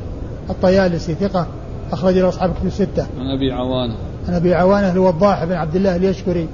الطيالسي 0.50 1.14
ثقة 1.14 1.46
أخرج 1.92 2.18
له 2.18 2.28
أصحاب 2.28 2.54
كتب 2.54 2.66
الستة. 2.66 3.06
عن 3.20 3.26
أبي 3.26 3.52
عوانة. 3.52 3.94
عن 4.28 4.34
أبي 4.34 4.54
عوانة 4.54 4.92
الوضاح 4.92 5.44
بن 5.44 5.52
عبد 5.52 5.76
الله 5.76 5.96
اليشكري 5.96 6.48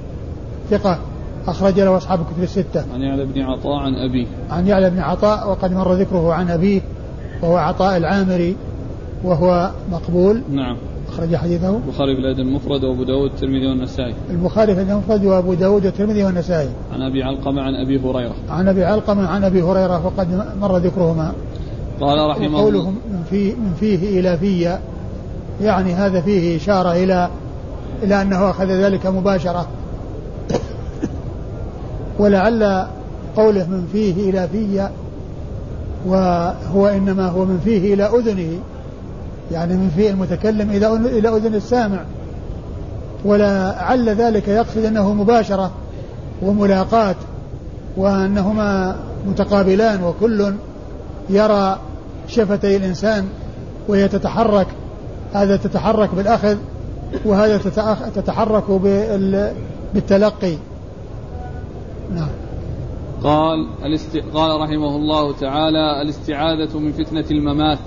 ثقة 0.69 0.99
أخرج 1.47 1.79
له 1.79 1.97
أصحاب 1.97 2.19
كتب 2.19 2.43
الستة. 2.43 2.83
عن 2.93 3.01
يعلى 3.01 3.25
بن 3.25 3.41
عطاء 3.41 3.77
عن 3.77 3.93
أبيه. 3.95 4.27
عن 4.51 4.67
يعلى 4.67 4.89
بن 4.89 4.99
عطاء 4.99 5.49
وقد 5.49 5.73
مر 5.73 5.93
ذكره 5.93 6.33
عن 6.33 6.49
أبيه 6.49 6.81
وهو 7.41 7.57
عطاء 7.57 7.97
العامري 7.97 8.55
وهو 9.23 9.71
مقبول. 9.91 10.41
نعم. 10.51 10.77
أخرج 11.09 11.35
حديثه. 11.35 11.69
البخاري 11.69 12.15
في 12.15 12.21
الأدب 12.21 12.39
المفرد 12.39 12.83
وأبو 12.83 13.03
داود 13.03 13.31
والترمذي 13.31 13.67
والنسائي. 13.67 14.13
البخاري 14.29 14.75
في 14.75 14.81
الأدب 14.81 14.91
المفرد 14.91 15.25
وأبو 15.25 15.53
داود 15.53 15.85
والترمذي 15.85 16.23
والنسائي. 16.23 16.69
عن 16.93 17.01
أبي 17.01 17.23
علقمة 17.23 17.61
عن 17.61 17.75
أبي 17.75 17.99
هريرة. 17.99 18.35
عن 18.49 18.67
أبي 18.67 18.85
علقمة 18.85 19.27
عن 19.27 19.43
أبي 19.43 19.61
هريرة 19.61 20.05
وقد 20.05 20.27
مر 20.61 20.77
ذكرهما. 20.77 21.33
قال 22.01 22.29
رحمه 22.29 22.45
الله 22.45 22.61
قولهم 22.61 22.95
من, 23.11 23.23
في 23.29 23.51
من 23.51 23.73
فيه 23.79 24.19
إلى 24.19 24.37
في 24.37 24.77
يعني 25.61 25.93
هذا 25.93 26.21
فيه 26.21 26.57
إشارة 26.57 26.91
إلى 26.91 27.29
إلى 28.03 28.21
أنه 28.21 28.49
أخذ 28.49 28.65
ذلك 28.65 29.05
مباشرة. 29.05 29.67
ولعل 32.19 32.87
قوله 33.35 33.67
من 33.69 33.87
فيه 33.91 34.29
إلى 34.29 34.47
في 34.47 34.89
وهو 36.07 36.87
إنما 36.87 37.27
هو 37.27 37.45
من 37.45 37.59
فيه 37.63 37.93
إلى 37.93 38.03
أذنه. 38.03 38.59
يعني 39.51 39.73
من 39.73 39.91
فيه 39.95 40.09
المتكلم 40.09 40.69
إلى 40.69 40.87
إلى 40.93 41.29
أذن 41.29 41.55
السامع. 41.55 42.03
ولعل 43.25 44.09
ذلك 44.09 44.47
يقصد 44.47 44.85
أنه 44.85 45.13
مباشرة 45.13 45.71
وملاقاة 46.41 47.15
وأنهما 47.97 48.95
متقابلان 49.27 50.03
وكل 50.03 50.53
يرى 51.29 51.79
شفتي 52.27 52.77
الإنسان 52.77 53.27
وهي 53.87 54.07
تتحرك 54.07 54.67
هذا 55.33 55.57
تتحرك 55.57 56.15
بالأخذ 56.15 56.57
وهذا 57.25 57.57
تتحرك 58.15 58.71
بالتلقي. 59.93 60.55
نعم. 62.15 62.29
قال 63.23 63.67
الاست... 63.83 64.17
قال 64.33 64.61
رحمه 64.61 64.95
الله 64.95 65.33
تعالى 65.33 66.01
الاستعاذة 66.01 66.79
من 66.79 66.91
فتنة 66.91 67.25
الممات. 67.31 67.79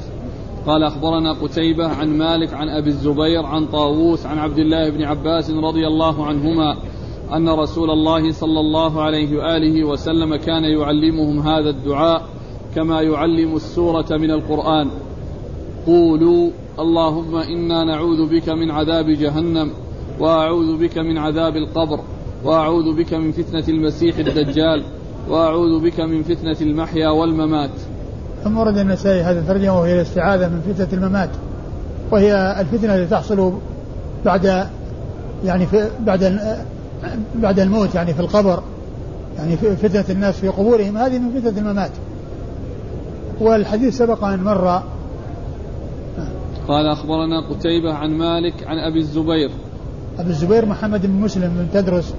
قال 0.67 0.83
أخبرنا 0.83 1.33
قتيبة 1.33 1.89
عن 1.89 2.19
مالك 2.19 2.55
عن 2.55 2.69
أبي 2.69 2.89
الزبير 2.89 3.47
عن 3.47 3.67
طاووس 3.67 4.27
عن 4.27 4.39
عبد 4.39 4.59
الله 4.59 4.91
بن 4.91 5.03
عباس 5.03 5.51
رضي 5.51 5.87
الله 5.87 6.27
عنهما 6.27 6.77
أن 7.33 7.49
رسول 7.49 7.91
الله 7.91 8.33
صلى 8.33 8.61
الله 8.61 9.03
عليه 9.03 9.39
وآله 9.39 9.85
وسلم 9.85 10.37
كان 10.37 10.65
يعلمهم 10.65 11.39
هذا 11.39 11.71
الدعاء 11.71 12.23
كما 12.75 13.03
يعلم 13.03 13.57
السورة 13.57 14.07
من 14.11 14.31
القرآن. 14.31 14.89
قولوا 15.87 16.51
اللهم 16.79 17.37
إنا 17.37 17.85
نعوذ 17.85 18.29
بك 18.31 18.49
من 18.49 18.71
عذاب 18.71 19.11
جهنم 19.11 19.71
وأعوذ 20.21 20.79
بك 20.79 20.99
من 20.99 21.19
عذاب 21.19 21.57
القبر 21.57 22.01
وأعوذ 22.45 22.97
بك 22.97 23.15
من 23.15 23.33
فتنة 23.33 23.65
المسيح 23.69 24.19
الدجال 24.19 24.83
وأعوذ 25.29 25.81
بك 25.81 26.01
من 26.01 26.23
فتنة 26.23 26.57
المحيا 26.61 27.09
والممات. 27.09 27.71
ثم 28.45 28.59
ورد 28.59 28.79
النسائي 28.79 29.23
هذا 29.23 29.41
الترجمة 29.41 29.81
وهي 29.81 29.95
الاستعاذة 29.95 30.49
من 30.49 30.75
فتنة 30.75 30.89
الممات. 30.93 31.31
وهي 32.11 32.61
الفتنة 32.61 32.95
التي 32.95 33.11
تحصل 33.11 33.53
بعد 34.25 34.67
يعني 35.45 35.67
في 35.67 35.89
بعد 36.01 36.39
بعد 37.35 37.61
الموت 37.61 37.95
يعني 37.95 38.15
في 38.15 38.21
القبر. 38.21 38.63
يعني 39.39 39.57
فتنة 39.57 40.05
الناس 40.11 40.35
في 40.35 40.49
قبورهم 40.49 40.97
هذه 40.97 41.19
من 41.19 41.41
فتنة 41.41 41.59
الممات. 41.59 41.91
والحديث 43.41 43.99
سبق 43.99 44.25
أن 44.25 44.43
مر. 44.43 44.83
قال 46.69 46.87
أخبرنا 46.87 47.49
قتيبة 47.51 47.95
عن 47.95 48.11
مالك 48.11 48.67
عن 48.67 48.79
أبي 48.79 48.99
الزبير. 48.99 49.51
أبي 50.19 50.31
الزبير 50.31 50.67
محمد 50.67 51.07
بن 51.07 51.13
مسلم 51.13 51.49
بن 51.59 51.81
تدرس 51.81 52.15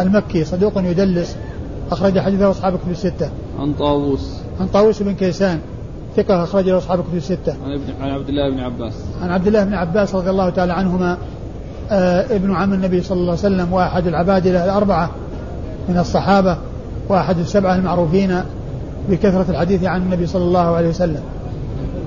المكي 0.00 0.44
صدوق 0.44 0.72
يدلس 0.76 1.36
أخرج 1.90 2.18
حديثه 2.18 2.50
أصحاب 2.50 2.78
كتب 2.78 2.90
الستة. 2.90 3.30
عن 3.58 3.72
طاووس. 3.72 4.37
عن 4.60 4.66
طاووس 4.66 5.02
بن 5.02 5.14
كيسان 5.14 5.60
ثقة 6.16 6.44
أخرج 6.44 6.68
له 6.68 6.78
أصحاب 6.78 7.00
كتب 7.00 7.16
الستة. 7.16 7.52
عن, 7.64 7.80
عن 8.00 8.10
عبد 8.10 8.28
الله 8.28 8.50
بن 8.50 8.60
عباس. 8.60 8.94
عن 9.22 9.30
عبد 9.30 9.46
الله 9.46 9.64
بن 9.64 9.74
عباس 9.74 10.14
رضي 10.14 10.30
الله 10.30 10.50
تعالى 10.50 10.72
عنهما 10.72 11.18
آه 11.90 12.36
ابن 12.36 12.54
عم 12.54 12.72
النبي 12.72 13.02
صلى 13.02 13.16
الله 13.16 13.30
عليه 13.30 13.40
وسلم 13.40 13.72
وأحد 13.72 14.06
العبادلة 14.06 14.64
الأربعة 14.64 15.10
من 15.88 15.98
الصحابة 15.98 16.58
وأحد 17.08 17.38
السبعة 17.38 17.76
المعروفين 17.76 18.40
بكثرة 19.10 19.50
الحديث 19.50 19.84
عن 19.84 20.02
النبي 20.02 20.26
صلى 20.26 20.44
الله 20.44 20.76
عليه 20.76 20.88
وسلم. 20.88 21.22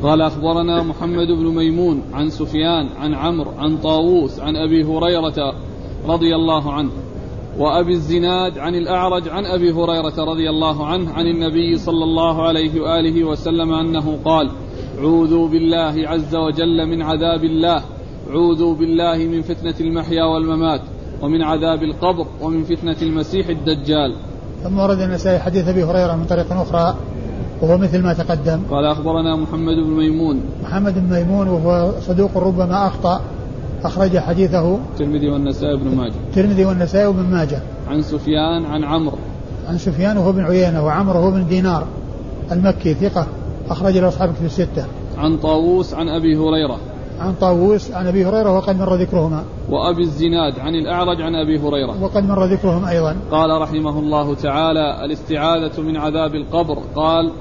قال 0.04 0.22
أخبرنا 0.22 0.84
محمد 0.84 1.28
بن 1.28 1.56
ميمون 1.56 2.02
عن 2.14 2.30
سفيان 2.30 2.90
عن 3.00 3.14
عمرو 3.14 3.52
عن 3.58 3.78
طاووس 3.78 4.40
عن 4.40 4.56
أبي 4.56 4.84
هريرة 4.84 5.54
رضي 6.08 6.36
الله 6.36 6.74
عنه 6.74 6.90
وأبي 7.58 7.92
الزناد 7.92 8.58
عن 8.58 8.76
الأعرج 8.76 9.30
عن 9.30 9.46
أبي 9.46 9.72
هريرة 9.72 10.24
رضي 10.32 10.50
الله 10.50 10.86
عنه 10.86 11.14
عن 11.14 11.28
النبي 11.28 11.78
صلى 11.78 12.04
الله 12.04 12.48
عليه 12.48 12.82
وآله 12.82 13.24
وسلم 13.24 13.74
أنه 13.74 14.18
قال 14.26 14.52
عوذوا 15.00 15.48
بالله 15.48 16.08
عز 16.08 16.36
وجل 16.36 16.86
من 16.86 17.02
عذاب 17.02 17.44
الله 17.44 17.82
عوذوا 18.30 18.76
بالله 18.76 19.18
من 19.18 19.42
فتنة 19.42 19.76
المحيا 19.80 20.24
والممات 20.24 20.82
ومن 21.22 21.42
عذاب 21.42 21.84
القبر 21.84 22.26
ومن 22.42 22.64
فتنة 22.64 22.96
المسيح 23.02 23.48
الدجال. 23.48 24.16
ثم 24.64 24.80
ورد 24.80 25.00
النسائي 25.00 25.40
حديث 25.40 25.68
أبي 25.68 25.84
هريرة 25.84 26.16
من 26.16 26.26
طريق 26.26 26.54
أخرى 26.54 26.96
وهو 27.62 27.78
مثل 27.78 28.04
ما 28.04 28.14
تقدم. 28.14 28.62
قال 28.72 28.86
أخبرنا 28.86 29.36
محمد 29.36 29.76
بن 29.76 29.90
ميمون. 29.90 30.40
محمد 30.64 30.94
بن 30.94 31.16
ميمون 31.16 31.48
وهو 31.48 31.92
صدوق 32.02 32.38
ربما 32.38 32.88
أخطأ 32.88 33.22
أخرج 33.84 34.18
حديثه 34.18 34.76
الترمذي 34.76 35.30
والنسائي 35.30 35.78
بن 35.78 35.96
ماجه. 35.96 36.14
الترمذي 36.30 36.66
والنسائي 36.66 37.06
وابن 37.06 37.24
ماجه. 37.24 37.60
عن 37.88 38.02
سفيان 38.02 38.66
عن 38.66 38.84
عمرو. 38.84 39.18
عن 39.68 39.78
سفيان 39.78 40.18
وهو 40.18 40.32
بن 40.32 40.46
عيينة 40.46 40.86
وعمرو 40.86 41.20
هو 41.20 41.32
بن 41.32 41.48
دينار 41.48 41.88
المكي 42.52 42.94
ثقة 42.94 43.28
أخرج 43.70 43.98
له 43.98 44.08
أصحاب 44.08 44.34
في 44.34 44.46
الستة. 44.46 44.86
عن 45.18 45.38
طاووس 45.38 45.94
عن 45.94 46.10
أبي 46.10 46.38
هريرة. 46.38 46.78
عن 47.20 47.34
طاووس 47.34 47.92
عن 47.92 48.08
أبي 48.08 48.26
هريرة 48.26 48.58
وقد 48.58 48.80
مر 48.80 48.96
ذكرهما. 48.96 49.44
وأبي 49.70 50.02
الزناد 50.02 50.60
عن 50.60 50.76
الأعرج 50.76 51.22
عن 51.22 51.36
أبي 51.36 51.60
هريرة. 51.60 52.04
وقد 52.04 52.24
مر 52.24 52.46
ذكرهم 52.46 52.86
أيضا. 52.86 53.16
قال 53.32 53.62
رحمه 53.62 54.00
الله 54.00 54.36
تعالى 54.36 55.06
الاستعاذة 55.06 55.82
من 55.82 55.98
عذاب 55.98 56.36
القبر. 56.36 56.78
قال 56.96 57.32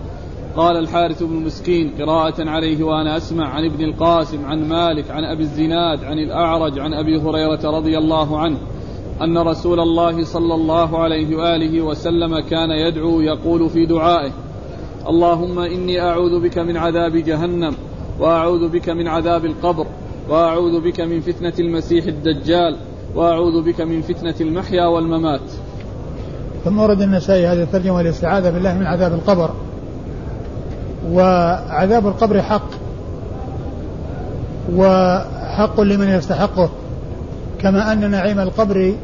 قال 0.56 0.76
الحارث 0.76 1.22
بن 1.22 1.36
مسكين 1.36 1.94
قراءة 2.00 2.48
عليه 2.48 2.84
وأنا 2.84 3.16
أسمع 3.16 3.48
عن 3.48 3.64
ابن 3.64 3.84
القاسم 3.84 4.44
عن 4.44 4.68
مالك 4.68 5.10
عن 5.10 5.24
أبي 5.24 5.42
الزناد 5.42 6.04
عن 6.04 6.18
الأعرج 6.18 6.78
عن 6.78 6.94
أبي 6.94 7.16
هريرة 7.16 7.70
رضي 7.70 7.98
الله 7.98 8.38
عنه 8.38 8.58
أن 9.22 9.38
رسول 9.38 9.80
الله 9.80 10.24
صلى 10.24 10.54
الله 10.54 10.98
عليه 10.98 11.36
وآله 11.36 11.80
وسلم 11.80 12.40
كان 12.40 12.70
يدعو 12.70 13.20
يقول 13.20 13.70
في 13.70 13.86
دعائه 13.86 14.30
اللهم 15.08 15.58
إني 15.58 16.00
أعوذ 16.00 16.40
بك 16.40 16.58
من 16.58 16.76
عذاب 16.76 17.16
جهنم 17.16 17.74
وأعوذ 18.20 18.68
بك 18.68 18.88
من 18.88 19.08
عذاب 19.08 19.44
القبر 19.44 19.86
وأعوذ 20.28 20.80
بك 20.80 21.00
من 21.00 21.20
فتنة 21.20 21.52
المسيح 21.58 22.04
الدجال 22.04 22.76
وأعوذ 23.14 23.62
بك 23.62 23.80
من 23.80 24.02
فتنة 24.02 24.34
المحيا 24.40 24.86
والممات. 24.86 25.50
ثم 26.64 26.78
ورد 26.78 27.02
النسائي 27.02 27.46
هذه 27.46 27.62
الترجمة 27.62 27.96
والاستعاذة 27.96 28.50
بالله 28.50 28.78
من 28.78 28.86
عذاب 28.86 29.12
القبر. 29.12 29.50
وعذاب 31.12 32.06
القبر 32.06 32.42
حق. 32.42 32.70
وحق 34.74 35.80
لمن 35.80 36.08
يستحقه 36.08 36.70
كما 37.60 37.92
أن 37.92 38.10
نعيم 38.10 38.40
القبر 38.40 38.94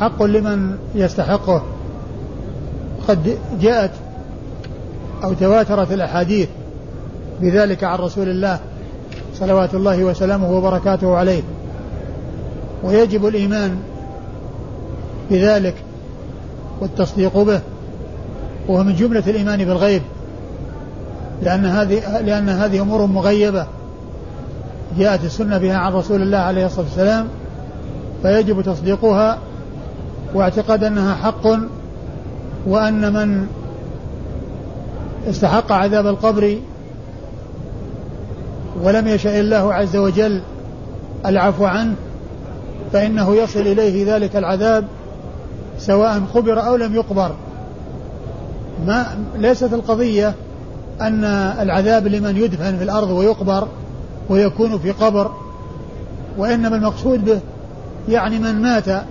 حق 0.00 0.22
لمن 0.22 0.76
يستحقه. 0.94 1.62
قد 3.08 3.38
جاءت 3.60 3.90
أو 5.24 5.32
تواترت 5.32 5.92
الأحاديث 5.92 6.48
بذلك 7.40 7.84
عن 7.84 7.98
رسول 7.98 8.28
الله 8.28 8.58
صلوات 9.34 9.74
الله 9.74 10.04
وسلامه 10.04 10.52
وبركاته 10.52 11.16
عليه. 11.16 11.42
ويجب 12.84 13.26
الإيمان 13.26 13.76
بذلك 15.30 15.74
والتصديق 16.80 17.38
به 17.38 17.60
وهو 18.68 18.82
من 18.84 18.94
جملة 18.94 19.22
الإيمان 19.26 19.64
بالغيب. 19.64 20.02
لأن 21.42 21.66
هذه 21.66 22.20
لأن 22.20 22.48
هذه 22.48 22.80
أمور 22.80 23.06
مغيبة. 23.06 23.66
جاءت 24.98 25.24
السنة 25.24 25.58
بها 25.58 25.76
عن 25.76 25.92
رسول 25.92 26.22
الله 26.22 26.38
عليه 26.38 26.66
الصلاة 26.66 26.84
والسلام 26.84 27.28
فيجب 28.22 28.62
تصديقها 28.62 29.38
واعتقاد 30.34 30.84
أنها 30.84 31.14
حق 31.14 31.46
وأن 32.66 33.12
من 33.12 33.46
استحق 35.28 35.72
عذاب 35.72 36.06
القبر 36.06 36.58
ولم 38.82 39.08
يشاء 39.08 39.40
الله 39.40 39.74
عز 39.74 39.96
وجل 39.96 40.42
العفو 41.26 41.64
عنه 41.64 41.94
فإنه 42.92 43.36
يصل 43.36 43.60
إليه 43.60 44.14
ذلك 44.14 44.36
العذاب 44.36 44.84
سواء 45.78 46.22
خبر 46.34 46.66
أو 46.66 46.76
لم 46.76 46.94
يقبر 46.94 47.30
ما 48.86 49.06
ليست 49.36 49.72
القضية 49.72 50.34
أن 51.00 51.24
العذاب 51.60 52.06
لمن 52.06 52.36
يدفن 52.36 52.76
في 52.78 52.84
الأرض 52.84 53.10
ويقبر 53.10 53.68
ويكون 54.28 54.78
في 54.78 54.90
قبر 54.90 55.30
وإنما 56.38 56.76
المقصود 56.76 57.24
به 57.24 57.40
يعني 58.08 58.38
من 58.38 58.62
مات 58.62 59.04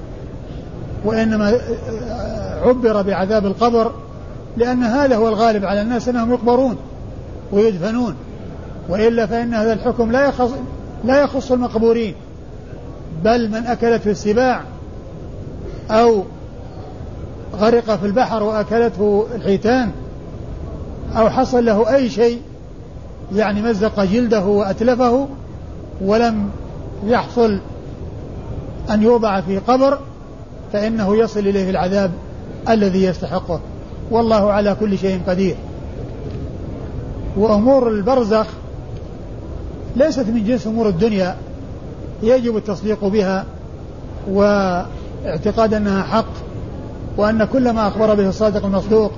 وإنما 1.06 1.60
عبر 2.64 3.02
بعذاب 3.02 3.46
القبر 3.46 3.92
لأن 4.58 4.84
هذا 4.84 5.16
هو 5.16 5.28
الغالب 5.28 5.66
على 5.66 5.82
الناس 5.82 6.10
أنهم 6.10 6.34
يقبرون 6.34 6.78
ويدفنون 7.52 8.16
وإلا 8.90 9.26
فإن 9.26 9.54
هذا 9.54 9.74
الحكم 9.74 10.12
لا 10.12 10.28
يخص 10.28 10.52
لا 11.04 11.22
يخص 11.22 11.52
المقبورين 11.52 12.16
بل 13.24 13.50
من 13.50 13.66
أكلته 13.68 14.12
السباع 14.12 14.62
أو 15.92 16.24
غرق 17.56 17.96
في 17.96 18.06
البحر 18.06 18.44
وأكلته 18.44 19.28
الحيتان. 19.36 19.92
أو 21.18 21.30
حصل 21.30 21.66
له 21.66 21.96
أي 21.96 22.10
شيء 22.10 22.42
يعني 23.36 23.62
مزق 23.62 24.04
جلده 24.04 24.46
وأتلفه 24.46 25.28
ولم 26.02 26.50
يحصل 27.06 27.60
أن 28.90 29.04
يوضع 29.04 29.42
في 29.42 29.58
قبر 29.58 30.00
فإنه 30.74 31.18
يصل 31.18 31.40
إليه 31.40 31.70
العذاب 31.70 32.12
الذي 32.70 33.04
يستحقه. 33.04 33.60
والله 34.12 34.52
على 34.52 34.76
كل 34.80 34.98
شيء 34.98 35.22
قدير. 35.28 35.56
وأمور 37.38 37.90
البرزخ 37.90 38.46
ليست 39.96 40.26
من 40.28 40.44
جنس 40.44 40.68
أمور 40.68 40.90
الدنيا 40.90 41.36
يجب 42.24 42.58
التصديق 42.58 43.06
بها 43.06 43.46
واعتقاد 44.30 45.74
أنها 45.74 46.04
حق 46.04 46.34
وأن 47.18 47.44
كل 47.44 47.72
ما 47.72 47.88
أخبر 47.88 48.16
به 48.16 48.30
الصادق 48.30 48.66
المصدوق 48.66 49.12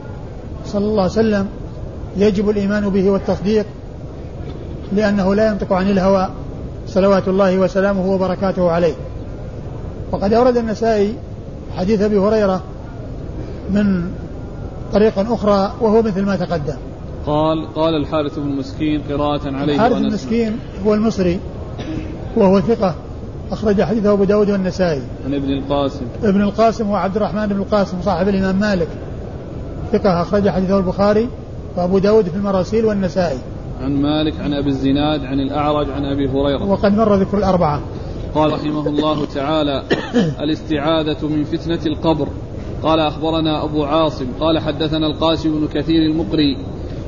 صلى 0.65 0.85
الله 0.85 1.01
عليه 1.01 1.11
وسلم 1.11 1.47
يجب 2.17 2.49
الإيمان 2.49 2.89
به 2.89 3.09
والتصديق 3.09 3.65
لأنه 4.93 5.35
لا 5.35 5.47
ينطق 5.47 5.73
عن 5.73 5.89
الهوى 5.89 6.29
صلوات 6.87 7.27
الله 7.27 7.59
وسلامه 7.59 8.11
وبركاته 8.11 8.71
عليه. 8.71 8.93
وقد 10.11 10.33
أورد 10.33 10.57
النسائي 10.57 11.13
حديث 11.77 12.01
أبي 12.01 12.17
هريرة 12.17 12.61
من 13.71 14.11
طريق 14.93 15.31
أخرى 15.31 15.71
وهو 15.81 16.01
مثل 16.01 16.25
ما 16.25 16.35
تقدم. 16.35 16.75
قال 17.25 17.73
قال 17.73 17.95
الحارث 17.95 18.39
بن 18.39 18.49
مسكين 18.49 19.01
قراءة 19.09 19.55
عليه 19.55 19.73
الحارث 19.73 19.97
بن 19.97 20.13
مسكين 20.13 20.59
هو 20.85 20.93
المصري 20.93 21.39
وهو 22.35 22.59
ثقة 22.59 22.95
أخرج 23.51 23.81
حديثه 23.81 24.11
أبو 24.11 24.23
داود 24.23 24.49
والنسائي. 24.51 25.01
عن 25.25 25.33
ابن 25.33 25.49
القاسم. 25.49 26.05
ابن 26.23 26.41
القاسم 26.41 26.87
هو 26.87 26.95
عبد 26.95 27.15
الرحمن 27.15 27.47
بن 27.47 27.55
القاسم 27.55 27.97
صاحب 28.01 28.27
الإمام 28.27 28.59
مالك 28.59 28.87
ثقة 29.91 30.21
أخرج 30.21 30.49
حديثه 30.49 30.77
البخاري. 30.77 31.29
وأبو 31.77 31.97
داود 31.97 32.29
في 32.29 32.35
المراسيل 32.35 32.85
والنسائي. 32.85 33.37
عن 33.81 34.01
مالك 34.01 34.39
عن 34.39 34.53
أبي 34.53 34.69
الزناد 34.69 35.25
عن 35.25 35.39
الأعرج 35.39 35.89
عن 35.89 36.05
أبي 36.05 36.27
هريرة. 36.29 36.63
وقد 36.63 36.93
مر 36.93 37.15
ذكر 37.15 37.37
الأربعة. 37.37 37.81
قال 38.35 38.53
رحمه 38.53 38.87
الله 38.87 39.25
تعالى 39.25 39.83
الإستعاذة 40.43 41.27
من 41.27 41.43
فتنة 41.43 41.85
القبر. 41.85 42.27
قال 42.83 42.99
أخبرنا 42.99 43.63
أبو 43.63 43.83
عاصم. 43.83 44.25
قال 44.39 44.59
حدثنا 44.59 45.07
القاسم 45.07 45.59
بن 45.59 45.67
كثير 45.67 46.01
المقري 46.01 46.57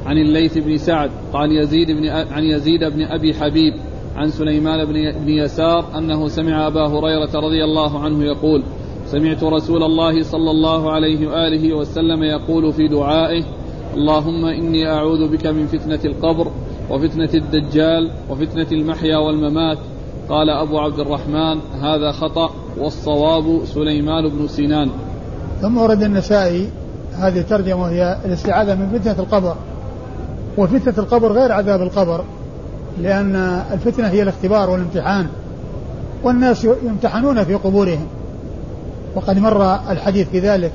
عن 0.08 0.18
الليث 0.18 0.58
بن 0.58 0.78
سعد 0.78 1.12
عن 1.34 1.52
يزيد 1.52 1.92
بن 1.92 2.08
عن 2.08 2.44
يزيد 2.44 2.84
بن 2.84 3.02
أبي 3.02 3.34
حبيب 3.34 3.74
عن 4.16 4.30
سليمان 4.30 4.86
بن 5.26 5.30
يسار 5.30 5.98
أنه 5.98 6.28
سمع 6.28 6.68
أبا 6.68 6.88
هريرة 6.88 7.30
رضي 7.36 7.64
الله 7.64 8.00
عنه 8.00 8.24
يقول 8.24 8.64
سمعت 9.06 9.44
رسول 9.44 9.84
الله 9.84 10.24
صلى 10.24 10.52
الله 10.52 10.92
عليه 10.92 11.28
وآله 11.28 11.74
وسلم 11.74 12.24
يقول 12.24 12.74
في 12.74 12.88
دعائه 12.88 13.44
اللهم 13.94 14.46
إني 14.46 14.92
أعوذ 14.92 15.28
بك 15.32 15.48
من 15.48 15.68
فتنة 15.68 16.00
القبر 16.06 16.48
وفتنة 16.90 17.30
الدجال 17.34 18.12
وفتنة 18.30 18.68
المحيا 18.72 19.18
والممات. 19.18 19.78
قال 20.30 20.50
أبو 20.50 20.80
عبد 20.80 21.00
الرحمن 21.00 21.60
هذا 21.82 22.12
خطأ 22.12 22.50
والصواب 22.78 23.66
سليمان 23.66 24.30
بن 24.30 24.48
سنان. 24.48 24.90
ثم 25.62 25.78
ورد 25.78 26.04
النسائي 26.04 26.70
هذه 27.14 27.40
الترجمة 27.40 27.82
وهي 27.82 28.18
الاستعاذة 28.26 28.76
من 28.76 29.00
فتنة 29.00 29.20
القبر. 29.20 29.56
وفتنة 30.58 30.94
القبر 30.98 31.32
غير 31.32 31.52
عذاب 31.52 31.82
القبر 31.82 32.24
لأن 33.02 33.36
الفتنة 33.72 34.08
هي 34.08 34.24
الاختبار 34.24 34.70
والامتحان. 34.70 35.28
والناس 36.24 36.68
يمتحنون 36.84 37.44
في 37.44 37.54
قبورهم. 37.56 38.08
وقد 39.16 39.40
مر 39.40 39.76
الحديث 39.90 40.30
في 40.30 40.40
ذلك 40.40 40.72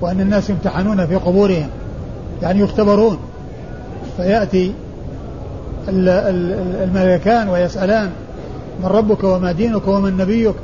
وأن 0.00 0.20
الناس 0.20 0.50
يمتحنون 0.50 1.06
في 1.06 1.14
قبورهم. 1.14 1.68
يعني 2.42 2.60
يختبرون. 2.60 3.18
فيأتي 4.16 4.72
الملكان 5.88 7.48
ويسألان 7.48 8.10
من 8.82 8.86
ربك 8.86 9.24
وما 9.24 9.52
دينك 9.52 9.88
ومن 9.88 10.16
نبيك. 10.16 10.54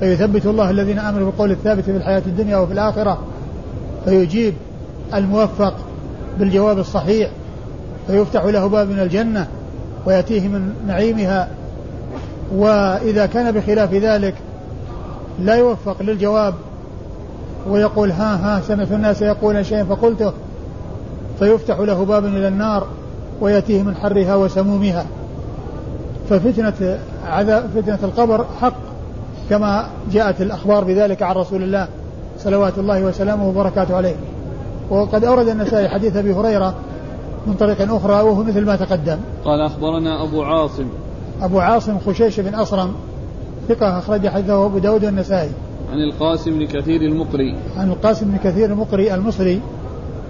فيثبت 0.00 0.46
الله 0.46 0.70
الذين 0.70 0.98
آمنوا 0.98 1.26
بالقول 1.26 1.50
الثابت 1.50 1.84
في 1.84 1.90
الحياة 1.90 2.22
الدنيا 2.26 2.56
وفي 2.56 2.72
الآخرة. 2.72 3.18
فيجيب 4.04 4.54
الموفق 5.14 5.74
بالجواب 6.38 6.78
الصحيح. 6.78 7.30
فيفتح 8.06 8.44
له 8.44 8.66
باب 8.66 8.88
من 8.88 8.98
الجنة 8.98 9.46
ويأتيه 10.06 10.48
من 10.48 10.74
نعيمها. 10.86 11.48
وإذا 12.54 13.26
كان 13.26 13.52
بخلاف 13.52 13.94
ذلك 13.94 14.34
لا 15.40 15.54
يوفق 15.54 16.02
للجواب 16.02 16.54
ويقول 17.68 18.10
ها 18.10 18.34
ها 18.36 18.60
سمعت 18.60 18.92
الناس 18.92 19.22
يقولون 19.22 19.64
شيئا 19.64 19.84
فقلته. 19.84 20.32
فيفتح 21.38 21.78
له 21.78 22.04
باب 22.04 22.24
إلى 22.24 22.48
النار 22.48 22.86
ويأتيه 23.40 23.82
من 23.82 23.94
حرها 23.94 24.36
وسمومها. 24.36 25.06
ففتنة 26.30 26.98
عذاب 27.26 27.70
فتنة 27.74 27.98
القبر 28.02 28.44
حق 28.60 28.76
كما 29.50 29.86
جاءت 30.12 30.40
الأخبار 30.40 30.84
بذلك 30.84 31.22
عن 31.22 31.36
رسول 31.36 31.62
الله 31.62 31.88
صلوات 32.38 32.78
الله 32.78 33.02
وسلامه 33.02 33.48
وبركاته 33.48 33.96
عليه. 33.96 34.14
وقد 34.90 35.24
أورد 35.24 35.48
النسائي 35.48 35.88
حديث 35.88 36.16
أبي 36.16 36.32
هريرة 36.32 36.74
من 37.46 37.54
طريق 37.54 37.94
أخرى 37.94 38.12
وهو 38.12 38.42
مثل 38.42 38.64
ما 38.64 38.76
تقدم. 38.76 39.18
قال 39.44 39.60
أخبرنا 39.60 40.22
أبو 40.22 40.42
عاصم. 40.42 40.86
أبو 41.42 41.60
عاصم 41.60 41.98
خشيش 41.98 42.40
بن 42.40 42.54
أصرم 42.54 42.92
ثقة 43.68 43.98
أخرج 43.98 44.28
حديثه 44.28 44.66
أبو 44.66 44.78
داود 44.78 45.04
والنسائي. 45.04 45.50
عن 45.92 45.98
القاسم 45.98 46.50
بن 46.58 46.66
كثير 46.66 47.02
المقري. 47.02 47.56
عن 47.76 47.90
القاسم 47.90 48.26
بن 48.26 48.36
كثير 48.50 48.70
المقري 48.70 49.14
المصري. 49.14 49.60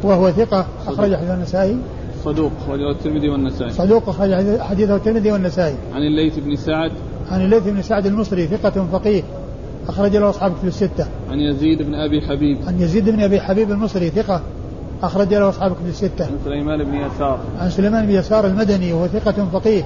وهو 0.02 0.30
ثقة 0.30 0.66
أخرج 0.86 1.14
حديث 1.14 1.30
النسائي. 1.30 1.76
صدوق 2.24 2.52
أخرجه 2.64 2.90
الترمذي 2.90 3.28
والنسائي. 3.28 3.70
صدوق 3.70 4.08
أخرج 4.08 4.60
حديثه 4.60 4.96
الترمذي 4.96 5.32
والنسائي. 5.32 5.74
عن 5.94 6.02
الليث 6.02 6.38
بن 6.38 6.56
سعد. 6.56 6.92
عن 7.30 7.40
الليث 7.40 7.62
بن 7.62 7.82
سعد 7.82 8.06
المصري 8.06 8.46
ثقة 8.46 8.86
فقيه 8.92 9.22
أخرج 9.88 10.16
له 10.16 10.30
أصحاب 10.30 10.52
كتب 10.58 10.68
الستة. 10.68 11.06
عن 11.30 11.40
يزيد 11.40 11.82
بن 11.82 11.94
أبي 11.94 12.20
حبيب. 12.20 12.58
عن 12.66 12.80
يزيد 12.80 13.10
بن 13.10 13.20
أبي 13.20 13.40
حبيب 13.40 13.70
المصري 13.70 14.10
ثقة 14.10 14.40
أخرج 15.02 15.34
له 15.34 15.48
أصحاب 15.48 15.72
كتب 15.72 15.86
الستة. 15.86 16.24
عن 16.24 16.38
سليمان 16.44 16.84
بن 16.84 16.94
يسار. 16.94 17.38
عن 17.60 17.70
سليمان 17.70 18.06
بن 18.06 18.12
يسار 18.12 18.46
المدني 18.46 18.92
وهو 18.92 19.06
ثقة 19.06 19.48
فقيه 19.52 19.82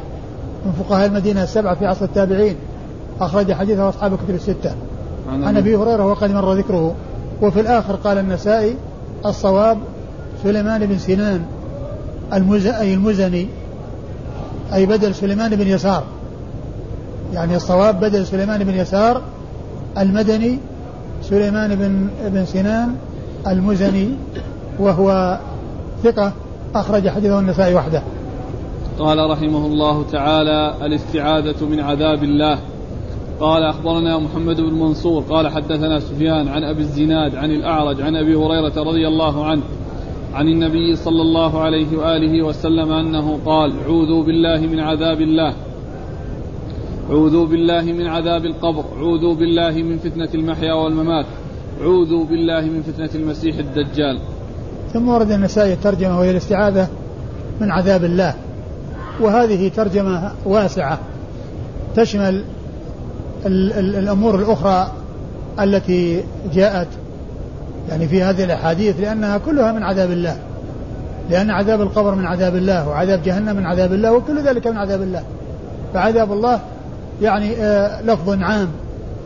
من 0.66 0.72
فقهاء 0.72 1.06
المدينة 1.06 1.42
السبعة 1.42 1.74
في 1.74 1.86
عصر 1.86 2.04
التابعين 2.04 2.56
أخرج 3.20 3.52
حديثه 3.52 3.88
أصحاب 3.88 4.16
كتب 4.16 4.34
الستة. 4.34 4.74
عن 5.28 5.56
أبي 5.56 5.76
هريرة 5.76 6.06
وقد 6.06 6.30
مر 6.30 6.54
ذكره. 6.54 6.94
وفي 7.42 7.60
الآخر 7.60 7.94
قال 7.94 8.18
النسائي 8.18 8.74
الصواب 9.26 9.78
سليمان 10.42 10.86
بن 10.86 10.98
سنان. 10.98 11.42
أي 12.32 12.94
المزني 12.94 13.46
أي 14.74 14.86
بدل 14.86 15.14
سليمان 15.14 15.56
بن 15.56 15.66
يسار 15.66 16.04
يعني 17.32 17.56
الصواب 17.56 18.00
بدل 18.00 18.26
سليمان 18.26 18.64
بن 18.64 18.74
يسار 18.74 19.22
المدني 19.98 20.58
سليمان 21.22 21.74
بن 21.74 22.08
بن 22.30 22.44
سنان 22.44 22.94
المزني 23.46 24.08
وهو 24.78 25.38
ثقة 26.04 26.32
أخرج 26.74 27.08
حديثه 27.08 27.38
النسائي 27.38 27.74
وحده. 27.74 28.02
قال 28.98 29.30
رحمه 29.30 29.66
الله 29.66 30.04
تعالى 30.12 30.74
الاستعاذة 30.82 31.64
من 31.64 31.80
عذاب 31.80 32.22
الله 32.22 32.58
قال 33.40 33.62
أخبرنا 33.62 34.18
محمد 34.18 34.60
بن 34.60 34.74
منصور 34.74 35.22
قال 35.22 35.48
حدثنا 35.48 36.00
سفيان 36.00 36.48
عن 36.48 36.64
أبي 36.64 36.80
الزناد 36.80 37.34
عن 37.34 37.50
الأعرج 37.50 38.00
عن 38.00 38.16
أبي 38.16 38.34
هريرة 38.34 38.82
رضي 38.82 39.08
الله 39.08 39.46
عنه 39.46 39.62
عن 40.34 40.48
النبي 40.48 40.96
صلى 40.96 41.22
الله 41.22 41.60
عليه 41.60 41.96
وآله 41.96 42.42
وسلم 42.42 42.92
أنه 42.92 43.38
قال 43.46 43.72
عوذوا 43.86 44.24
بالله 44.24 44.60
من 44.60 44.80
عذاب 44.80 45.20
الله 45.20 45.54
عوذوا 47.10 47.46
بالله 47.46 47.82
من 47.82 48.06
عذاب 48.06 48.44
القبر 48.44 48.84
عوذوا 48.96 49.34
بالله 49.34 49.70
من 49.82 49.98
فتنة 49.98 50.28
المحيا 50.34 50.72
والممات 50.72 51.26
عوذوا 51.80 52.24
بالله 52.24 52.60
من 52.60 52.82
فتنة 52.82 53.10
المسيح 53.14 53.56
الدجال. 53.58 54.18
ثم 54.92 55.08
ورد 55.08 55.30
النسائي 55.30 55.72
الترجمة 55.72 56.18
وهي 56.18 56.30
الاستعاذة 56.30 56.88
من 57.60 57.70
عذاب 57.70 58.04
الله 58.04 58.34
وهذه 59.20 59.68
ترجمة 59.68 60.32
واسعة 60.44 60.98
تشمل 61.96 62.44
ال 63.46 63.72
ال 63.72 63.96
الأمور 63.96 64.34
الأخرى 64.34 64.92
التي 65.60 66.24
جاءت 66.52 66.88
يعني 67.90 68.08
في 68.08 68.22
هذه 68.22 68.44
الأحاديث 68.44 69.00
لأنها 69.00 69.38
كلها 69.38 69.72
من 69.72 69.82
عذاب 69.82 70.10
الله. 70.10 70.36
لأن 71.30 71.50
عذاب 71.50 71.80
القبر 71.80 72.14
من 72.14 72.26
عذاب 72.26 72.56
الله 72.56 72.88
وعذاب 72.88 73.22
جهنم 73.22 73.56
من 73.56 73.66
عذاب 73.66 73.92
الله 73.92 74.12
وكل 74.12 74.42
ذلك 74.42 74.66
من 74.66 74.76
عذاب 74.76 75.02
الله. 75.02 75.22
فعذاب 75.94 76.32
الله 76.32 76.60
يعني 77.22 77.56
آه 77.56 78.02
لفظ 78.02 78.42
عام 78.42 78.68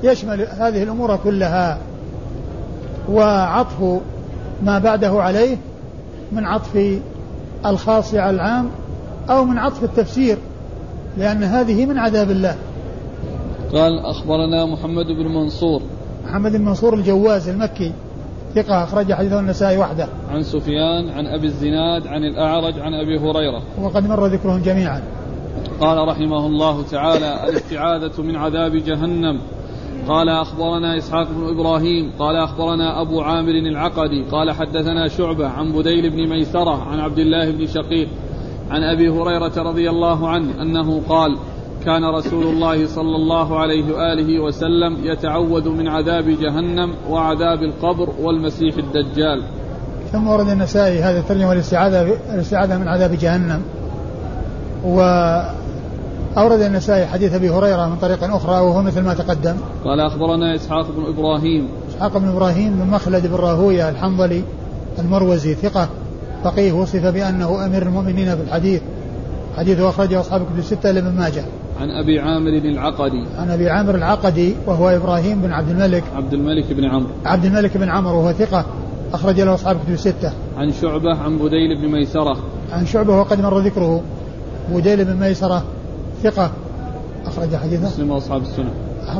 يشمل 0.03 0.47
هذه 0.59 0.83
الأمور 0.83 1.17
كلها. 1.17 1.79
وعطف 3.11 4.01
ما 4.63 4.79
بعده 4.79 5.23
عليه 5.23 5.57
من 6.33 6.45
عطف 6.45 6.99
الخاص 7.67 8.15
على 8.15 8.31
العام 8.31 8.69
أو 9.31 9.45
من 9.45 9.59
عطف 9.59 9.85
التفسير 9.85 10.39
لأن 11.19 11.43
هذه 11.43 11.87
من 11.87 11.99
عذاب 11.99 12.31
الله. 12.31 12.57
قال 13.73 13.99
أخبرنا 13.99 14.67
محمد 14.67 15.07
بن 15.07 15.35
منصور. 15.35 15.83
محمد 16.25 16.53
بن 16.53 16.65
منصور 16.65 16.95
الجواز 16.95 17.49
المكي. 17.49 17.93
ثقة 18.55 18.85
أخرج 18.85 19.13
حديثه 19.13 19.41
النسائي 19.41 19.79
وحده. 19.79 20.09
عن 20.31 20.43
سفيان 20.43 21.09
عن 21.09 21.27
أبي 21.27 21.47
الزناد 21.47 22.07
عن 22.07 22.25
الأعرج 22.25 22.79
عن 22.79 22.95
أبي 22.95 23.19
هريرة. 23.19 23.63
وقد 23.83 24.09
مر 24.09 24.27
ذكرهم 24.27 24.63
جميعا. 24.63 25.03
قال 25.81 26.09
رحمه 26.09 26.47
الله 26.47 26.83
تعالى 26.83 27.49
الاستعاذة 27.49 28.23
من 28.23 28.37
عذاب 28.37 28.77
جهنم. 28.77 29.41
قال 30.09 30.29
أخبرنا 30.29 30.99
إسحاق 30.99 31.29
بن 31.31 31.49
إبراهيم. 31.49 32.13
قال 32.19 32.37
أخبرنا 32.37 33.01
أبو 33.01 33.21
عامر 33.21 33.51
العقدي. 33.51 34.25
قال 34.33 34.53
حدثنا 34.53 35.09
شعبة 35.09 35.49
عن 35.49 35.73
بديل 35.73 36.11
بن 36.11 36.29
ميسرة 36.29 36.83
عن 36.83 37.01
عبد 37.01 37.19
الله 37.19 37.51
بن 37.51 37.67
شقيق 37.67 38.09
عن 38.71 38.83
أبي 38.83 39.09
هريرة 39.09 39.63
رضي 39.63 39.91
الله 39.91 40.29
عنه 40.29 40.63
أنه 40.63 41.03
قال 41.09 41.37
كان 41.85 42.05
رسول 42.05 42.47
الله 42.47 42.87
صلى 42.87 43.17
الله 43.17 43.59
عليه 43.61 43.95
وآله 43.95 44.41
وسلم 44.41 44.97
يتعوذ 45.03 45.69
من 45.69 45.89
عذاب 45.89 46.29
جهنم 46.29 46.95
وعذاب 47.11 47.63
القبر 47.63 48.09
والمسيح 48.23 48.75
الدجال. 48.77 49.43
ثم 50.13 50.29
ورد 50.29 50.49
النسائي 50.49 51.03
هذا 51.03 51.19
الترجمة 51.19 51.53
الاستعاذة 51.53 52.17
الاستعاذة 52.35 52.79
من 52.79 52.89
عذاب 52.89 53.13
جهنم. 53.13 53.63
و 54.85 55.01
أورد 56.37 56.61
النسائي 56.61 57.07
حديث 57.07 57.35
أبي 57.35 57.51
هريرة 57.51 57.89
من 57.89 57.97
طريق 57.97 58.25
أخرى 58.25 58.61
وهو 58.61 58.83
مثل 58.83 59.03
ما 59.03 59.15
تقدم. 59.15 59.57
قال 59.85 60.01
أخبرنا 60.01 60.55
إسحاق 60.55 60.87
بن 60.91 61.07
إبراهيم. 61.07 61.69
إسحاق 61.91 62.19
بن 62.19 62.29
إبراهيم 62.29 62.75
بن 62.75 62.91
مخلد 62.91 63.27
بن 63.27 63.35
راهوية 63.35 63.89
الحنظلي 63.89 64.43
المروزي 64.99 65.55
ثقة 65.55 65.89
فقيه 66.45 66.73
وصف 66.73 67.07
بأنه 67.07 67.67
أمير 67.67 67.83
المؤمنين 67.83 68.37
في 68.37 68.43
الحديث. 68.43 68.83
حديثه 69.57 69.89
أخرجه 69.89 70.21
أصحاب 70.21 70.47
كتب 70.47 70.59
الستة 70.59 70.91
لابن 70.91 71.17
ماجه. 71.17 71.45
عن 71.81 71.91
أبي 71.91 72.21
عامر 72.21 72.51
العقدي. 72.51 73.25
عن 73.39 73.51
أبي 73.51 73.71
عامر 73.71 73.95
العقدي 73.95 74.55
وهو 74.67 74.89
إبراهيم 74.89 75.43
بن 75.43 75.53
عبد 75.53 75.71
الملك. 75.71 76.05
عبد 76.17 76.35
الملك 76.35 76.73
بن 76.73 76.85
عمرو. 76.85 77.11
عبد 77.25 77.45
الملك 77.45 77.77
بن 77.77 77.89
عمرو 77.89 78.19
وهو 78.19 78.33
ثقة 78.33 78.65
أخرج 79.13 79.41
له 79.41 79.55
أصحاب 79.55 79.77
كتب 79.77 79.93
الستة. 79.93 80.33
عن 80.59 80.73
شعبة 80.73 81.17
عن 81.17 81.39
بديل 81.39 81.83
بن 81.83 81.89
ميسرة. 81.89 82.37
عن 82.73 82.87
شعبة 82.87 83.17
وقد 83.17 83.41
مر 83.41 83.59
ذكره. 83.59 84.03
بديل 84.73 85.05
بن 85.05 85.17
ميسرة 85.17 85.63
ثقة 86.23 86.51
أخرج 87.27 87.57
حديثه. 87.57 87.87
مسلم 87.87 88.11
وأصحاب 88.11 88.43
السنن 88.43 88.71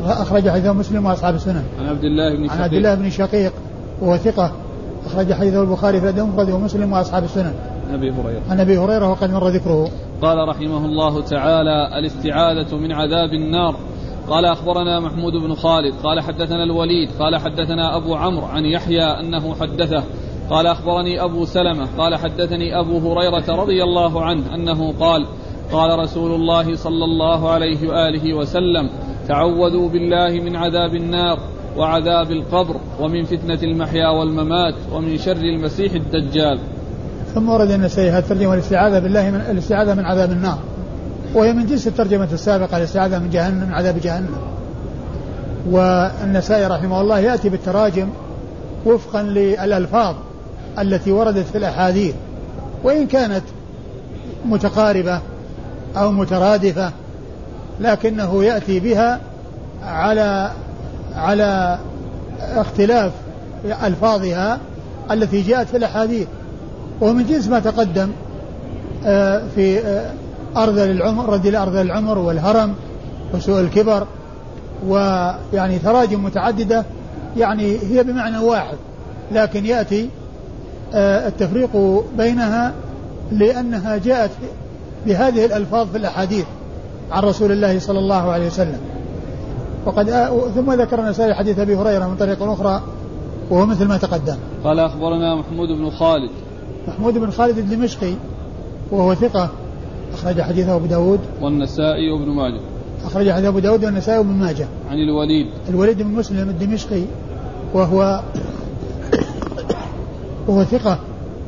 أخرج 0.07 0.49
حديثه 0.49 0.73
مسلم 0.73 1.07
وأصحاب 1.07 1.35
السنن 1.35 1.63
عن 1.81 1.87
عبد 1.87 2.05
الله 2.05 2.37
بن 2.37 2.49
شقيق 2.49 2.53
عن 2.53 2.63
عبد 2.63 2.75
الله 2.75 2.95
بن 2.95 3.11
شقيق 3.11 3.53
وهو 4.01 4.17
ثقة 4.17 4.53
أخرج 5.07 5.33
حديثه 5.33 5.63
البخاري 5.63 6.01
في 6.01 6.11
المفرد 6.11 6.51
ومسلم 6.51 6.93
وأصحاب 6.93 7.25
السنن 7.25 7.53
عن 7.89 7.95
أبي 7.95 8.11
هريرة. 8.11 8.41
عن 8.51 8.61
أبي 8.61 8.79
هريرة 8.79 9.11
وقد 9.11 9.31
مر 9.31 9.49
ذكره. 9.49 9.89
قال 10.23 10.49
رحمه 10.49 10.85
الله 10.85 11.23
تعالى 11.23 11.99
الاستعاذة 11.99 12.77
من 12.77 12.93
عذاب 12.93 13.33
النار. 13.33 13.77
قال 14.29 14.45
أخبرنا 14.45 15.01
محمود 15.01 15.33
بن 15.33 15.55
خالد. 15.55 15.95
قال 16.05 16.21
حدثنا 16.21 16.65
الوليد. 16.65 17.11
قال 17.19 17.37
حدثنا 17.37 17.97
أبو 17.97 18.15
عمرو 18.15 18.47
عن 18.47 18.65
يحيى 18.65 19.05
أنه 19.05 19.55
حدثه. 19.55 20.05
قال 20.51 20.67
أخبرني 20.67 21.25
أبو 21.25 21.45
سلمة. 21.45 21.89
قال 21.99 22.17
حدثني 22.17 22.81
أبو 22.81 22.99
هريرة 22.99 23.63
رضي 23.63 23.83
الله 23.83 24.23
عنه 24.23 24.55
أنه 24.55 24.93
قال 24.93 25.27
قال 25.73 25.99
رسول 25.99 26.35
الله 26.35 26.75
صلى 26.75 27.05
الله 27.05 27.51
عليه 27.51 27.89
وآله 27.89 28.35
وسلم 28.35 28.91
تعوذوا 29.29 29.89
بالله 29.89 30.41
من 30.41 30.57
عذاب 30.57 30.95
النار 30.95 31.39
وعذاب 31.77 32.31
القبر 32.31 32.77
ومن 33.01 33.25
فتنة 33.25 33.59
المحيا 33.63 34.09
والممات 34.09 34.75
ومن 34.93 35.19
شر 35.19 35.37
المسيح 35.37 35.93
الدجال. 35.93 36.59
ثم 37.35 37.49
ورد 37.49 37.71
النسائي 37.71 38.11
هذه 38.11 38.19
الترجمة 38.19 38.55
الاستعاذة 38.55 38.99
بالله 38.99 39.31
من 39.31 39.41
الاستعاذة 39.51 39.95
من 39.95 40.05
عذاب 40.05 40.33
النار. 40.33 40.59
وهي 41.35 41.53
من 41.53 41.67
جنس 41.67 41.87
الترجمة 41.87 42.29
السابقة 42.33 42.77
الاستعاذة 42.77 43.19
من 43.19 43.31
جهنم 43.31 43.67
من 43.67 43.75
عذاب 43.75 44.01
جهنم. 44.01 44.37
والنسائي 45.71 46.67
رحمه 46.67 47.01
الله 47.01 47.19
يأتي 47.19 47.49
بالتراجم 47.49 48.09
وفقا 48.87 49.23
للألفاظ 49.23 50.15
التي 50.79 51.13
وردت 51.13 51.47
في 51.53 51.59
الأحاديث. 51.59 52.15
وإن 52.85 53.07
كانت 53.07 53.45
متقاربة 54.47 55.21
أو 55.97 56.13
مترادفة 56.13 56.93
لكنه 57.81 58.45
يأتي 58.45 58.81
بها 58.81 59.21
على 59.83 60.51
على 61.15 61.79
اختلاف 62.41 63.13
ألفاظها 63.85 64.59
التي 65.11 65.43
جاءت 65.43 65.69
في 65.69 65.77
الأحاديث. 65.77 66.27
ومن 67.01 67.27
جنس 67.27 67.49
ما 67.49 67.59
تقدم 67.59 68.11
آه، 69.07 69.43
في 69.55 69.79
آه، 69.79 70.13
أرذل 70.57 70.91
العمر 70.91 71.29
رد 71.29 71.55
أرذل 71.55 71.81
العمر 71.81 72.19
والهرم 72.19 72.75
وسوء 73.35 73.61
الكبر 73.61 74.07
ويعني 74.87 75.79
تراجم 75.79 76.25
متعددة 76.25 76.85
يعني 77.37 77.79
هي 77.83 78.03
بمعنى 78.03 78.39
واحد 78.39 78.77
لكن 79.33 79.67
يأتي 79.67 80.09
آه، 80.95 81.29
التفريق 81.29 81.71
بينها 82.19 82.73
لأنها 83.33 83.97
جاءت 83.97 84.31
بهذه 85.07 85.45
الألفاظ 85.45 85.89
في 85.91 85.99
الأحاديث 85.99 86.45
عن 87.11 87.23
رسول 87.23 87.53
الله 87.53 87.79
صلى 87.79 87.99
الله 87.99 88.31
عليه 88.33 88.47
وسلم. 88.47 88.79
وقد 89.87 90.11
ثم 90.55 90.73
ذكر 90.73 91.01
النسائي 91.01 91.35
حديث 91.35 91.59
أبي 91.59 91.77
هريرة 91.77 92.09
من 92.09 92.17
طريق 92.17 92.43
أخرى 92.43 92.83
وهو 93.51 93.67
مثل 93.67 93.85
ما 93.89 93.97
تقدم. 93.97 94.37
قال 94.65 94.81
أخبرنا 94.81 95.35
محمود 95.35 95.69
بن 95.69 95.91
خالد 95.91 96.31
محمود 96.89 97.19
بن 97.19 97.31
خالد 97.31 97.59
الدمشقي 97.59 98.15
وهو 98.91 99.15
ثقة 99.15 99.51
أخرج 100.15 100.41
حديثه 100.41 100.77
أبو 100.77 100.87
داود. 100.87 101.21
والنسائي 101.41 102.11
وابن 102.11 102.31
ماجه. 102.31 102.61
أخرج 103.05 103.31
حديث 103.31 103.47
أبو 103.47 103.59
داود 103.59 103.85
والنسائي 103.85 104.19
وابن 104.19 104.31
ماجه. 104.31 104.67
عن 104.91 104.97
الوليد. 104.97 105.47
الوليد 105.69 106.03
بن 106.03 106.11
مسلم 106.11 106.49
الدمشقي 106.49 107.03
وهو 107.75 108.21
وهو 110.49 110.65
ثقة 110.65 110.99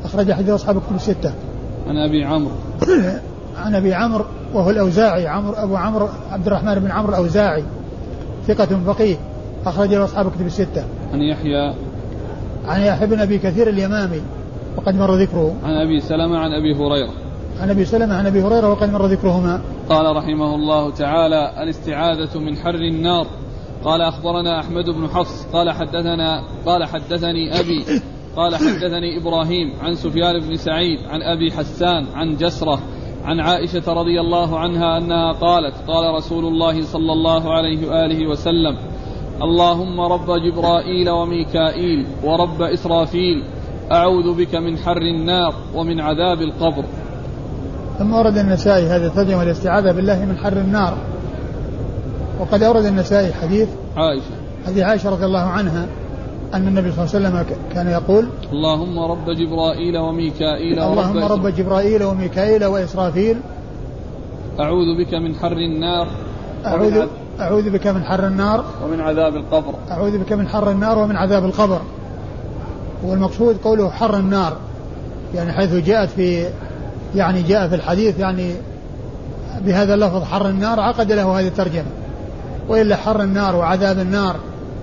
أخرج 0.05 0.31
حديث 0.31 0.49
أصحاب 0.49 0.77
الكتب 0.77 0.95
الستة. 0.95 1.33
عن 1.87 1.97
أبي 1.97 2.23
عمرو. 2.23 2.51
عن 3.65 3.75
أبي 3.75 3.93
عمرو 3.93 4.25
وهو 4.53 4.69
الأوزاعي 4.69 5.27
عمرو 5.27 5.53
أبو 5.53 5.75
عمرو 5.75 6.07
عبد 6.31 6.47
الرحمن 6.47 6.75
بن 6.75 6.91
عمرو 6.91 7.09
الأوزاعي 7.09 7.63
ثقة 8.47 8.79
فقيه 8.85 9.15
أخرج 9.65 9.93
له 9.93 10.03
أصحاب 10.03 10.31
كتب 10.31 10.45
الستة. 10.45 10.83
عن 11.13 11.21
يحيى. 11.21 11.73
عن 12.67 12.81
يحيى 12.81 13.07
بن 13.07 13.19
أبي 13.19 13.37
كثير 13.37 13.69
اليمامي. 13.69 14.21
وقد 14.77 14.95
مر 14.95 15.15
ذكره. 15.15 15.55
عن 15.63 15.73
أبي 15.73 15.99
سلمة 15.99 16.37
عن 16.37 16.51
أبي 16.53 16.73
هريرة. 16.75 17.13
عن 17.61 17.69
أبي 17.69 17.85
سلمة 17.85 18.15
عن 18.15 18.25
أبي 18.25 18.41
هريرة 18.41 18.71
وقد 18.71 18.91
مر 18.93 19.05
ذكرهما. 19.05 19.61
قال 19.89 20.15
رحمه 20.15 20.55
الله 20.55 20.91
تعالى 20.91 21.63
الاستعاذة 21.63 22.39
من 22.39 22.57
حر 22.57 22.75
النار 22.75 23.27
قال 23.83 24.01
أخبرنا 24.01 24.59
أحمد 24.59 24.89
بن 24.89 25.07
حفص 25.07 25.45
قال 25.53 25.71
حدثنا 25.71 26.43
قال 26.65 26.85
حدثني 26.85 27.59
أبي 27.59 27.85
قال 28.35 28.55
حدثني 28.55 29.17
إبراهيم 29.21 29.73
عن 29.81 29.95
سفيان 29.95 30.39
بن 30.39 30.55
سعيد 30.55 30.99
عن 31.09 31.21
أبي 31.21 31.51
حسان 31.51 32.05
عن 32.15 32.35
جسرة 32.35 32.79
عن 33.25 33.39
عائشة 33.39 33.93
رضي 33.93 34.21
الله 34.21 34.59
عنها 34.59 34.97
أنها 34.97 35.31
قالت 35.31 35.75
قال 35.87 36.15
رسول 36.15 36.45
الله 36.45 36.81
صلى 36.81 37.13
الله 37.13 37.53
عليه 37.53 37.87
وآله 37.87 38.27
وسلم 38.27 38.77
اللهم 39.41 40.01
رب 40.01 40.31
جبرائيل 40.31 41.09
وميكائيل 41.09 42.05
ورب 42.23 42.61
إسرافيل 42.61 43.43
أعوذ 43.91 44.33
بك 44.37 44.55
من 44.55 44.77
حر 44.77 45.01
النار 45.01 45.53
ومن 45.75 45.99
عذاب 45.99 46.41
القبر. 46.41 46.83
ثم 47.99 48.13
ورد 48.13 48.37
النسائي 48.37 48.87
هذا 48.87 49.07
الترجمة 49.07 49.43
الاستعاذة 49.43 49.91
بالله 49.91 50.25
من 50.25 50.37
حر 50.37 50.53
النار. 50.53 50.97
وقد 52.39 52.63
أورد 52.63 52.85
النسائي 52.85 53.33
حديث 53.33 53.69
عائشة. 53.97 54.35
حديث 54.67 54.83
عائشة 54.83 55.09
رضي 55.09 55.25
الله 55.25 55.39
عنها 55.39 55.87
أن 56.53 56.67
النبي 56.67 56.91
صلى 56.91 57.05
الله 57.05 57.29
عليه 57.29 57.39
وسلم 57.39 57.57
كان 57.73 57.87
يقول 57.87 58.27
اللهم 58.51 58.99
رب 58.99 59.29
جبرائيل 59.29 59.97
وميكائيل 59.97 60.79
اللهم 60.79 61.23
رب 61.23 61.47
جبرائيل 61.47 62.03
وميكائيل 62.03 62.65
وإسرافيل. 62.65 63.37
أعوذ 64.59 64.97
بك 64.99 65.13
من 65.13 65.35
حر 65.35 65.57
النار 65.57 66.07
أعوذ 66.65 67.05
أعوذ 67.39 67.69
بك 67.69 67.87
من 67.87 68.03
حر 68.03 68.27
النار. 68.27 68.65
ومن 68.83 68.99
عذاب 68.99 69.35
القبر. 69.35 69.73
أعوذ 69.91 70.17
بك 70.17 70.33
من 70.33 70.47
حر 70.47 70.71
النار 70.71 70.97
ومن 70.99 71.15
عذاب 71.15 71.45
القبر. 71.45 71.81
والمقصود 73.03 73.57
قوله 73.63 73.89
حر 73.89 74.17
النار 74.17 74.57
يعني 75.35 75.53
حيث 75.53 75.73
جاءت 75.73 76.09
في 76.09 76.47
يعني 77.15 77.41
جاء 77.41 77.67
في 77.67 77.75
الحديث 77.75 78.19
يعني 78.19 78.51
بهذا 79.65 79.93
اللفظ 79.93 80.23
حر 80.23 80.49
النار 80.49 80.79
عقد 80.79 81.11
له 81.11 81.39
هذه 81.39 81.47
الترجمة. 81.47 81.85
وإلا 82.67 82.95
حر 82.95 83.23
النار 83.23 83.55
وعذاب 83.55 83.99
النار 83.99 84.35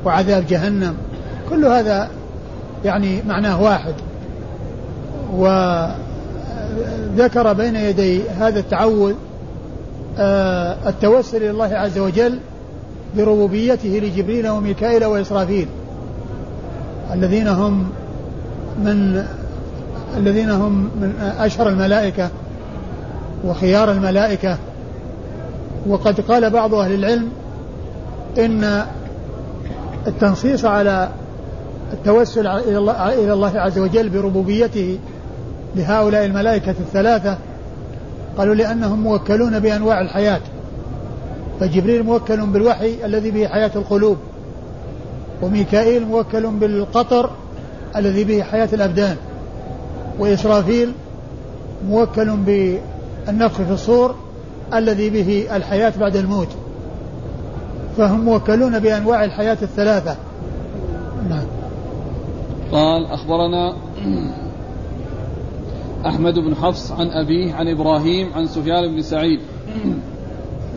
وعذاب 0.04 0.46
جهنم 0.48 0.94
كل 1.50 1.64
هذا 1.64 2.08
يعني 2.84 3.22
معناه 3.22 3.62
واحد. 3.62 3.94
وذكر 7.16 7.52
بين 7.52 7.76
يدي 7.76 8.28
هذا 8.28 8.60
التعوذ 8.60 9.14
آه، 10.18 10.76
التوسل 10.86 11.36
إلى 11.36 11.50
الله 11.50 11.74
عز 11.74 11.98
وجل 11.98 12.38
بربوبيته 13.16 13.88
لجبريل 13.88 14.48
وميكائيل 14.48 15.04
وإسرافيل 15.04 15.66
الذين 17.12 17.48
هم 17.48 17.86
من 18.78 19.24
الذين 20.16 20.50
هم 20.50 20.90
من 21.00 21.12
أشهر 21.38 21.68
الملائكة 21.68 22.30
وخيار 23.44 23.90
الملائكة. 23.90 24.58
وقد 25.86 26.20
قال 26.20 26.50
بعض 26.50 26.74
أهل 26.74 26.94
العلم 26.94 27.28
إن 28.38 28.84
التنصيص 30.06 30.64
على 30.64 31.08
التوسل 31.92 32.46
إلى 32.46 33.32
الله 33.32 33.60
عز 33.60 33.78
وجل 33.78 34.08
بربوبيته 34.08 34.98
لهؤلاء 35.76 36.24
الملائكة 36.24 36.70
الثلاثة 36.70 37.38
قالوا 38.38 38.54
لأنهم 38.54 39.00
موكلون 39.00 39.58
بأنواع 39.58 40.00
الحياة. 40.00 40.40
فجبريل 41.60 42.02
موكل 42.02 42.46
بالوحي 42.46 43.04
الذي 43.04 43.30
به 43.30 43.46
حياة 43.48 43.70
القلوب 43.76 44.16
وميكائيل 45.42 46.06
موكل 46.06 46.46
بالقطر 46.46 47.30
الذي 47.96 48.24
به 48.24 48.42
حياة 48.42 48.68
الأبدان. 48.72 49.16
وإسرافيل 50.18 50.92
موكل 51.88 52.36
بالنفخ 52.36 53.62
في 53.62 53.72
الصور 53.72 54.14
الذي 54.74 55.10
به 55.10 55.56
الحياة 55.56 55.92
بعد 56.00 56.16
الموت. 56.16 56.48
فهم 57.96 58.20
موكلون 58.20 58.78
بأنواع 58.78 59.24
الحياة 59.24 59.58
الثلاثة. 59.62 60.16
نعم. 61.28 61.46
قال 62.72 63.06
أخبرنا 63.06 63.76
أحمد 66.06 66.34
بن 66.34 66.54
حفص 66.54 66.92
عن 66.92 67.06
أبيه 67.06 67.54
عن 67.54 67.68
إبراهيم 67.68 68.32
عن 68.34 68.46
سفيان 68.46 68.94
بن 68.94 69.02
سعيد. 69.02 69.40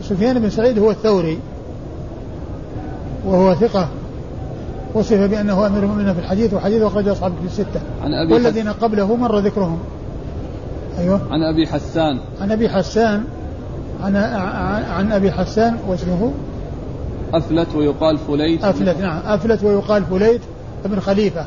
سفيان 0.02 0.38
بن 0.38 0.50
سعيد 0.50 0.78
هو 0.78 0.90
الثوري 0.90 1.38
وهو 3.26 3.54
ثقة. 3.54 3.88
وصف 4.94 5.30
بأنه 5.30 5.66
أمير 5.66 5.82
المؤمنين 5.82 6.14
في 6.14 6.20
الحديث 6.20 6.54
وحديث 6.54 6.82
أخرجه 6.82 7.12
أصحاب 7.12 7.32
في 7.40 7.46
الستة. 7.46 7.80
عن 8.02 8.14
أبي 8.14 8.34
والذين 8.34 8.68
قبله 8.68 9.16
مر 9.16 9.38
ذكرهم. 9.38 9.78
أيوه. 10.98 11.20
عن 11.30 11.42
أبي 11.42 11.66
حسان. 11.66 12.18
عن 12.40 12.52
أبي 12.52 12.68
حسان 12.68 13.24
عن 14.02 14.16
عن 14.90 15.12
أبي 15.12 15.32
حسان 15.32 15.76
واسمه؟ 15.88 16.32
أفلت 17.34 17.74
ويقال 17.74 18.18
فليت. 18.18 18.64
أفلت 18.64 19.00
نعم. 19.00 19.20
أفلت 19.26 19.64
ويقال 19.64 20.04
فليت 20.04 20.40
ابن 20.84 21.00
خليفة 21.00 21.46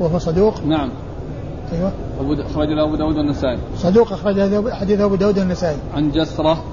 وهو 0.00 0.18
صدوق. 0.18 0.54
نعم. 0.66 0.90
أيوه. 1.72 1.92
أخرج 2.20 2.68
له 2.68 2.84
أبو 2.84 2.96
داود 2.96 3.16
النسائي 3.16 3.58
صدوق 3.76 4.12
أخرج 4.12 4.70
حديث 4.70 5.00
أبو 5.00 5.14
داود 5.14 5.38
النسائي 5.38 5.76
عن 5.94 6.10
جسرة. 6.10 6.64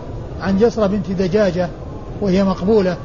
عن 0.42 0.58
جسرة 0.58 0.88
بنت 0.88 1.12
دجاجة 1.12 1.70
وهي 2.22 2.44
مقبولة. 2.44 2.98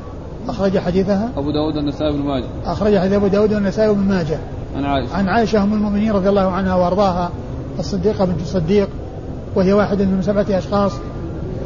أخرج 0.50 0.78
حديثها؟ 0.78 1.30
أبو 1.36 1.50
داود 1.50 1.76
النسائي 1.76 2.12
بن 2.12 2.18
ماجه. 2.18 2.44
أخرج 2.64 2.98
حديث 2.98 3.12
أبو 3.12 3.26
داود 3.26 3.52
النسائي 3.52 3.94
بن 3.94 4.00
ماجه. 4.00 4.38
عن 4.76 4.84
عائشة. 4.84 5.14
عن 5.14 5.28
عائشة 5.28 5.62
أم 5.62 5.72
المؤمنين 5.72 6.12
رضي 6.12 6.28
الله 6.28 6.50
عنها 6.50 6.74
وأرضاها 6.74 7.30
الصديقة 7.78 8.24
بنت 8.24 8.40
الصديق 8.40 8.88
وهي 9.54 9.72
واحدة 9.72 10.04
من 10.04 10.22
سبعة 10.22 10.46
أشخاص 10.50 10.92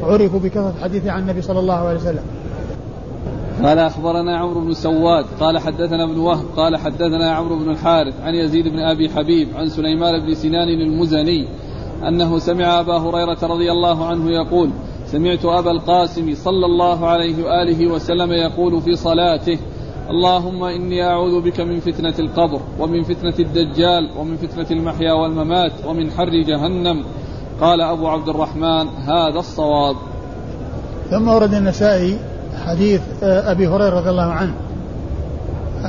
عرفوا 0.02 0.40
بكثرة 0.40 0.74
الحديث 0.78 1.06
عن 1.06 1.22
النبي 1.22 1.42
صلى 1.42 1.60
الله 1.60 1.74
عليه 1.74 1.98
وسلم. 1.98 2.22
قال 3.62 3.78
أخبرنا 3.78 4.38
عمرو 4.38 4.60
بن 4.60 4.74
سواد 4.74 5.24
قال 5.40 5.58
حدثنا 5.58 6.04
ابن 6.04 6.18
وهب 6.18 6.44
قال 6.56 6.76
حدثنا 6.76 7.32
عمرو 7.32 7.56
بن 7.56 7.70
الحارث 7.70 8.14
عن 8.20 8.34
يزيد 8.34 8.68
بن 8.68 8.78
أبي 8.78 9.08
حبيب 9.08 9.48
عن 9.56 9.68
سليمان 9.68 10.26
بن 10.26 10.34
سنان 10.34 10.68
المزني 10.68 11.48
أنه 12.08 12.38
سمع 12.38 12.80
أبا 12.80 12.98
هريرة 12.98 13.38
رضي 13.42 13.72
الله 13.72 14.06
عنه 14.06 14.30
يقول 14.30 14.70
سمعت 15.14 15.44
أبا 15.44 15.70
القاسم 15.70 16.34
صلى 16.34 16.66
الله 16.66 17.06
عليه 17.06 17.44
وآله 17.44 17.86
وسلم 17.86 18.32
يقول 18.32 18.82
في 18.82 18.96
صلاته 18.96 19.58
اللهم 20.10 20.64
إني 20.64 21.02
أعوذ 21.06 21.40
بك 21.40 21.60
من 21.60 21.80
فتنة 21.80 22.14
القبر 22.18 22.60
ومن 22.78 23.02
فتنة 23.02 23.34
الدجال 23.38 24.10
ومن 24.18 24.36
فتنة 24.36 24.66
المحيا 24.70 25.12
والممات 25.12 25.72
ومن 25.86 26.10
حر 26.10 26.30
جهنم. 26.30 27.04
قال 27.60 27.80
أبو 27.80 28.08
عبد 28.08 28.28
الرحمن 28.28 28.88
هذا 28.88 29.38
الصواب. 29.38 29.96
ثم 31.10 31.28
ورد 31.28 31.54
النسائي 31.54 32.18
حديث 32.66 33.00
آه، 33.22 33.50
أبي 33.52 33.68
هريرة 33.68 33.98
رضي 33.98 34.10
الله 34.10 34.32
عنه 34.32 34.54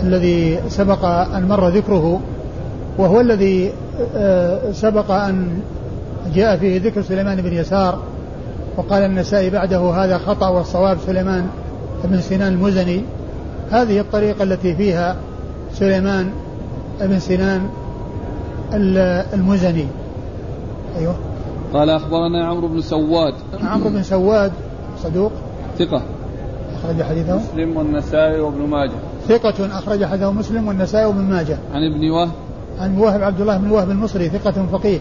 الذي 0.04 0.60
سبق 0.68 1.06
أن 1.06 1.48
مر 1.48 1.70
ذكره 1.70 2.22
وهو 2.98 3.22
الذي 3.22 3.72
آه، 4.16 4.72
سبق 4.72 5.12
أن 5.12 5.60
جاء 6.36 6.58
فيه 6.58 6.82
ذكر 6.82 7.02
سليمان 7.02 7.42
بن 7.42 7.54
يسار 7.54 8.00
وقال 8.78 9.04
النسائي 9.04 9.50
بعده 9.50 9.80
هذا 9.80 10.18
خطأ 10.18 10.48
والصواب 10.48 10.98
سليمان 11.06 11.48
بن 12.04 12.22
سنان 12.22 12.54
المزني. 12.54 13.04
هذه 13.72 14.00
الطريقة 14.00 14.44
التي 14.44 14.76
فيها 14.76 15.16
سليمان 15.74 16.30
بن 17.02 17.20
سنان 17.20 17.70
المزني. 19.34 19.88
أيوه. 20.98 21.16
قال 21.74 21.90
أخبرنا 21.90 22.46
عمرو 22.48 22.68
بن 22.68 22.82
سواد. 22.82 23.34
عمرو 23.64 23.90
بن 23.90 24.04
سواد 24.04 24.52
صدوق. 25.04 25.32
ثقة. 25.80 26.02
أخرج 26.76 27.04
حديثه. 27.04 27.36
مسلم 27.36 27.78
والنسائي 27.78 28.40
وابن 28.40 28.62
ماجه. 28.62 28.92
ثقة 29.28 29.78
أخرج 29.80 30.06
حديثه 30.06 30.32
مسلم 30.32 30.68
والنسائي 30.68 31.06
وابن 31.06 31.22
ماجه. 31.22 31.58
عن 31.74 31.82
ابن 31.92 32.10
وهب. 32.10 32.32
عن 32.80 32.98
وهب 32.98 33.24
عبد 33.24 33.42
الله 33.42 33.58
بن 33.58 33.72
وهب 33.72 33.90
المصري 33.90 34.30
ثقة 34.30 34.66
فقيه. 34.72 35.00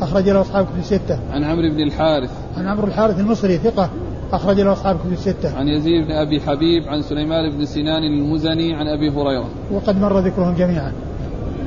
أخرج 0.00 0.28
له 0.28 0.40
أصحاب 0.40 0.66
كتب 0.66 0.78
الستة. 0.78 1.18
عن 1.32 1.44
عمرو 1.44 1.70
بن 1.70 1.80
الحارث. 1.80 2.30
عن 2.56 2.66
عمرو 2.66 2.86
الحارث 2.86 3.20
المصري 3.20 3.58
ثقة 3.58 3.90
أخرج 4.32 4.60
له 4.60 4.72
أصحاب 4.72 4.96
كتب 4.96 5.12
الستة. 5.12 5.56
عن 5.56 5.68
يزيد 5.68 6.06
بن 6.06 6.12
أبي 6.12 6.40
حبيب 6.40 6.88
عن 6.88 7.02
سليمان 7.02 7.50
بن 7.50 7.64
سنان 7.64 8.02
المزني 8.02 8.74
عن 8.74 8.86
أبي 8.86 9.10
هريرة. 9.10 9.48
وقد 9.72 10.00
مر 10.00 10.18
ذكرهم 10.18 10.54
جميعا. 10.54 10.92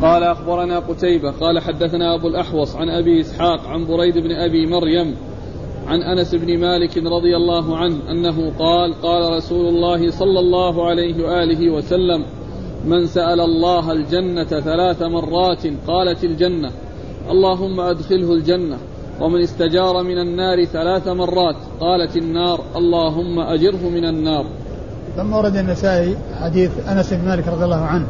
قال 0.01 0.23
أخبرنا 0.23 0.79
قتيبة 0.79 1.31
قال 1.31 1.59
حدثنا 1.59 2.15
أبو 2.15 2.27
الأحوص 2.27 2.75
عن 2.75 2.89
أبي 2.89 3.21
إسحاق 3.21 3.67
عن 3.67 3.85
بريد 3.85 4.17
بن 4.17 4.31
أبي 4.31 4.67
مريم 4.67 5.15
عن 5.87 6.01
أنس 6.01 6.35
بن 6.35 6.59
مالك 6.59 6.97
رضي 6.97 7.35
الله 7.35 7.77
عنه 7.77 8.11
أنه 8.11 8.51
قال 8.59 9.01
قال 9.01 9.37
رسول 9.37 9.65
الله 9.67 10.11
صلى 10.11 10.39
الله 10.39 10.89
عليه 10.89 11.25
وآله 11.25 11.69
وسلم 11.69 12.25
من 12.85 13.05
سأل 13.05 13.39
الله 13.39 13.91
الجنة 13.91 14.43
ثلاث 14.43 15.01
مرات 15.01 15.67
قالت 15.87 16.23
الجنة 16.23 16.71
اللهم 17.29 17.79
أدخله 17.79 18.33
الجنة 18.33 18.77
ومن 19.19 19.41
استجار 19.41 20.03
من 20.03 20.17
النار 20.17 20.65
ثلاث 20.65 21.07
مرات 21.07 21.55
قالت 21.79 22.17
النار 22.17 22.61
اللهم 22.75 23.39
أجره 23.39 23.89
من 23.89 24.05
النار. 24.05 24.45
ثم 25.17 25.33
ورد 25.33 25.57
النسائي 25.57 26.17
حديث 26.41 26.71
أنس 26.91 27.13
بن 27.13 27.25
مالك 27.25 27.47
رضي 27.47 27.65
الله 27.65 27.85
عنه 27.85 28.07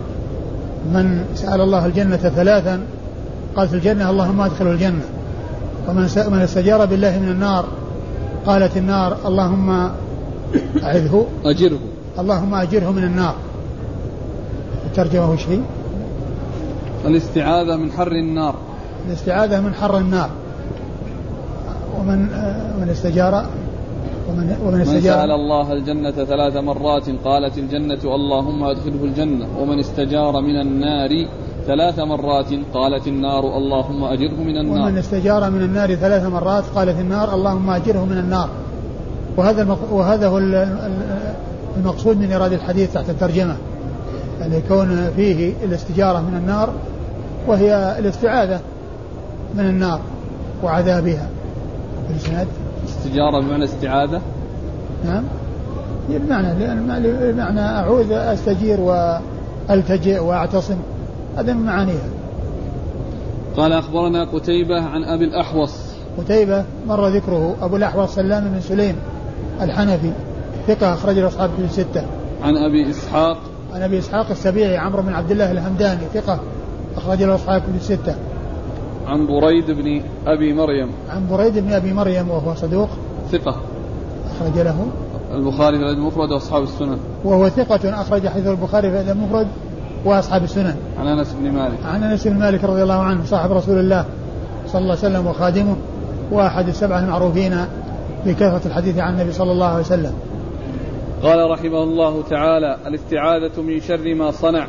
من 0.93 1.25
سأل 1.35 1.61
الله 1.61 1.85
الجنة 1.85 2.17
ثلاثا 2.17 2.81
قال 3.55 3.67
في 3.67 3.73
الجنة 3.73 4.09
اللهم 4.09 4.41
أدخله 4.41 4.71
الجنة. 4.71 5.05
ومن 5.89 6.01
من 6.31 6.39
استجار 6.39 6.85
بالله 6.85 7.19
من 7.19 7.29
النار 7.29 7.65
قالت 8.45 8.77
النار 8.77 9.17
اللهم 9.25 9.69
أعذه. 10.83 11.25
أجره. 11.45 11.79
اللهم 12.19 12.55
أجره 12.55 12.91
من 12.91 13.03
النار. 13.03 13.35
الترجمة 14.85 15.31
وش 15.31 15.47
هي؟ 15.47 15.59
الاستعاذة 17.05 17.75
من 17.75 17.91
حر 17.91 18.11
النار. 18.11 18.55
الاستعاذة 19.09 19.61
من 19.61 19.73
حر 19.73 19.97
النار. 19.97 20.29
ومن 21.99 22.19
من 22.81 22.89
استجار 22.89 23.45
ومن 24.29 24.57
ومن 24.65 24.81
استجار. 24.81 25.17
من 25.17 25.21
سأل 25.21 25.31
الله 25.31 25.73
الجنة 25.73 26.11
ثلاث 26.11 26.55
مرات 26.55 27.09
قالت 27.25 27.57
الجنة 27.57 28.15
اللهم 28.15 28.63
أدخله 28.63 29.03
الجنة 29.03 29.45
ومن 29.59 29.79
استجار 29.79 30.41
من 30.41 30.61
النار 30.61 31.27
ثلاث 31.67 31.99
مرات 31.99 32.47
قالت 32.73 33.07
النار 33.07 33.57
اللهم 33.57 34.03
أجره 34.03 34.43
من 34.43 34.57
النار. 34.57 34.87
ومن 34.87 34.97
استجار 34.97 35.49
من 35.49 35.61
النار 35.61 35.95
ثلاث 35.95 36.25
مرات 36.25 36.63
قالت 36.75 36.99
النار 36.99 37.33
اللهم 37.33 37.69
أجره 37.69 38.05
من 38.05 38.17
النار. 38.17 38.49
وهذا 39.37 39.77
وهذا 39.91 40.27
هو 40.27 40.37
المقصود 41.77 42.17
من 42.17 42.31
إيراد 42.31 42.53
الحديث 42.53 42.93
تحت 42.93 43.09
الترجمة. 43.09 43.55
أن 44.45 44.53
يكون 44.53 45.09
فيه 45.15 45.53
الاستجارة 45.63 46.19
من 46.19 46.37
النار 46.37 46.69
وهي 47.47 47.95
الاستعاذة. 47.99 48.59
من 49.55 49.65
النار 49.65 50.01
وعذابها. 50.63 51.29
الإسناد 52.09 52.47
استجارة 52.87 53.39
بمعنى 53.39 53.63
استعاذة؟ 53.63 54.21
نعم. 55.05 55.23
بمعنى 56.09 56.53
بمعنى 57.31 57.61
أعوذ 57.61 58.11
أستجير 58.11 58.79
وألتجئ 58.79 60.19
وأعتصم. 60.19 60.77
هذا 61.37 61.53
من 61.53 61.65
معانيها. 61.65 62.09
قال 63.57 63.73
أخبرنا 63.73 64.23
قتيبة 64.23 64.81
عن 64.81 65.03
أبي 65.03 65.25
الأحوص. 65.25 65.75
قتيبة 66.17 66.63
مر 66.87 67.07
ذكره 67.07 67.55
أبو 67.61 67.75
الأحوص 67.75 68.15
سلام 68.15 68.43
بن 68.43 68.61
سليم 68.61 68.95
الحنفي 69.61 70.11
ثقة 70.67 70.93
أخرج 70.93 71.19
له 71.19 71.27
أصحاب 71.27 71.49
في 71.49 71.63
الستة. 71.65 72.03
عن 72.43 72.57
أبي 72.57 72.89
إسحاق. 72.89 73.37
عن 73.73 73.81
أبي 73.81 73.99
إسحاق 73.99 74.29
السبيعي 74.29 74.77
عمرو 74.77 75.01
بن 75.01 75.13
عبد 75.13 75.31
الله 75.31 75.51
الهمداني 75.51 76.01
ثقة 76.13 76.39
أخرج 76.97 77.23
له 77.23 77.35
أصحاب 77.35 77.61
في 77.61 77.91
الستة. 77.93 78.15
عن 79.09 79.27
بريد 79.27 79.71
بن 79.71 80.01
أبي 80.27 80.53
مريم. 80.53 80.89
عن 81.09 81.27
بريد 81.31 81.57
بن 81.57 81.73
أبي 81.73 81.93
مريم 81.93 82.29
وهو 82.29 82.55
صدوق. 82.55 82.89
ثقة. 83.31 83.55
أخرج 84.25 84.59
له. 84.59 84.87
البخاري 85.33 85.77
في 85.77 85.83
المفرد 85.83 86.31
وأصحاب 86.31 86.63
السنن. 86.63 86.97
وهو 87.23 87.49
ثقة 87.49 88.01
أخرج 88.01 88.27
حديث 88.27 88.47
البخاري 88.47 88.91
في 88.91 89.11
المفرد 89.11 89.47
وأصحاب 90.05 90.43
السنن. 90.43 90.75
عن 90.99 91.07
أنس 91.07 91.35
بن 91.39 91.51
مالك. 91.51 91.77
عن 91.85 92.03
أنس 92.03 92.27
بن 92.27 92.39
مالك 92.39 92.63
رضي 92.63 92.83
الله 92.83 92.99
عنه 92.99 93.25
صاحب 93.25 93.51
رسول 93.51 93.79
الله 93.79 94.05
صلى 94.67 94.81
الله 94.81 94.97
عليه 94.97 95.15
وسلم 95.15 95.27
وخادمه 95.27 95.75
وأحد 96.31 96.67
السبعة 96.67 96.99
المعروفين 96.99 97.57
بكثرة 98.25 98.61
الحديث 98.65 98.97
عن 98.97 99.13
النبي 99.13 99.31
صلى 99.31 99.51
الله 99.51 99.65
عليه 99.65 99.79
وسلم. 99.79 100.13
قال 101.23 101.51
رحمه 101.51 101.83
الله 101.83 102.23
تعالى 102.29 102.77
الاستعاذة 102.87 103.61
من 103.61 103.79
شر 103.79 104.15
ما 104.15 104.31
صنع. 104.31 104.67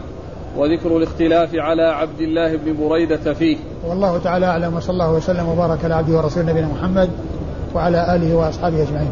وذكر 0.57 0.97
الاختلاف 0.97 1.55
على 1.55 1.83
عبد 1.83 2.21
الله 2.21 2.57
بن 2.57 2.89
بريدة 2.89 3.35
فيه. 3.35 3.57
والله 3.87 4.19
تعالى 4.19 4.47
أعلم 4.47 4.77
وصلى 4.77 4.93
الله 4.93 5.13
وسلم 5.13 5.49
وبارك 5.49 5.85
على 5.85 5.95
عبده 5.95 6.17
ورسوله 6.17 6.51
نبينا 6.51 6.69
محمد 6.69 7.11
وعلى 7.75 8.17
آله 8.17 8.37
وأصحابه 8.37 8.83
أجمعين. 8.83 9.11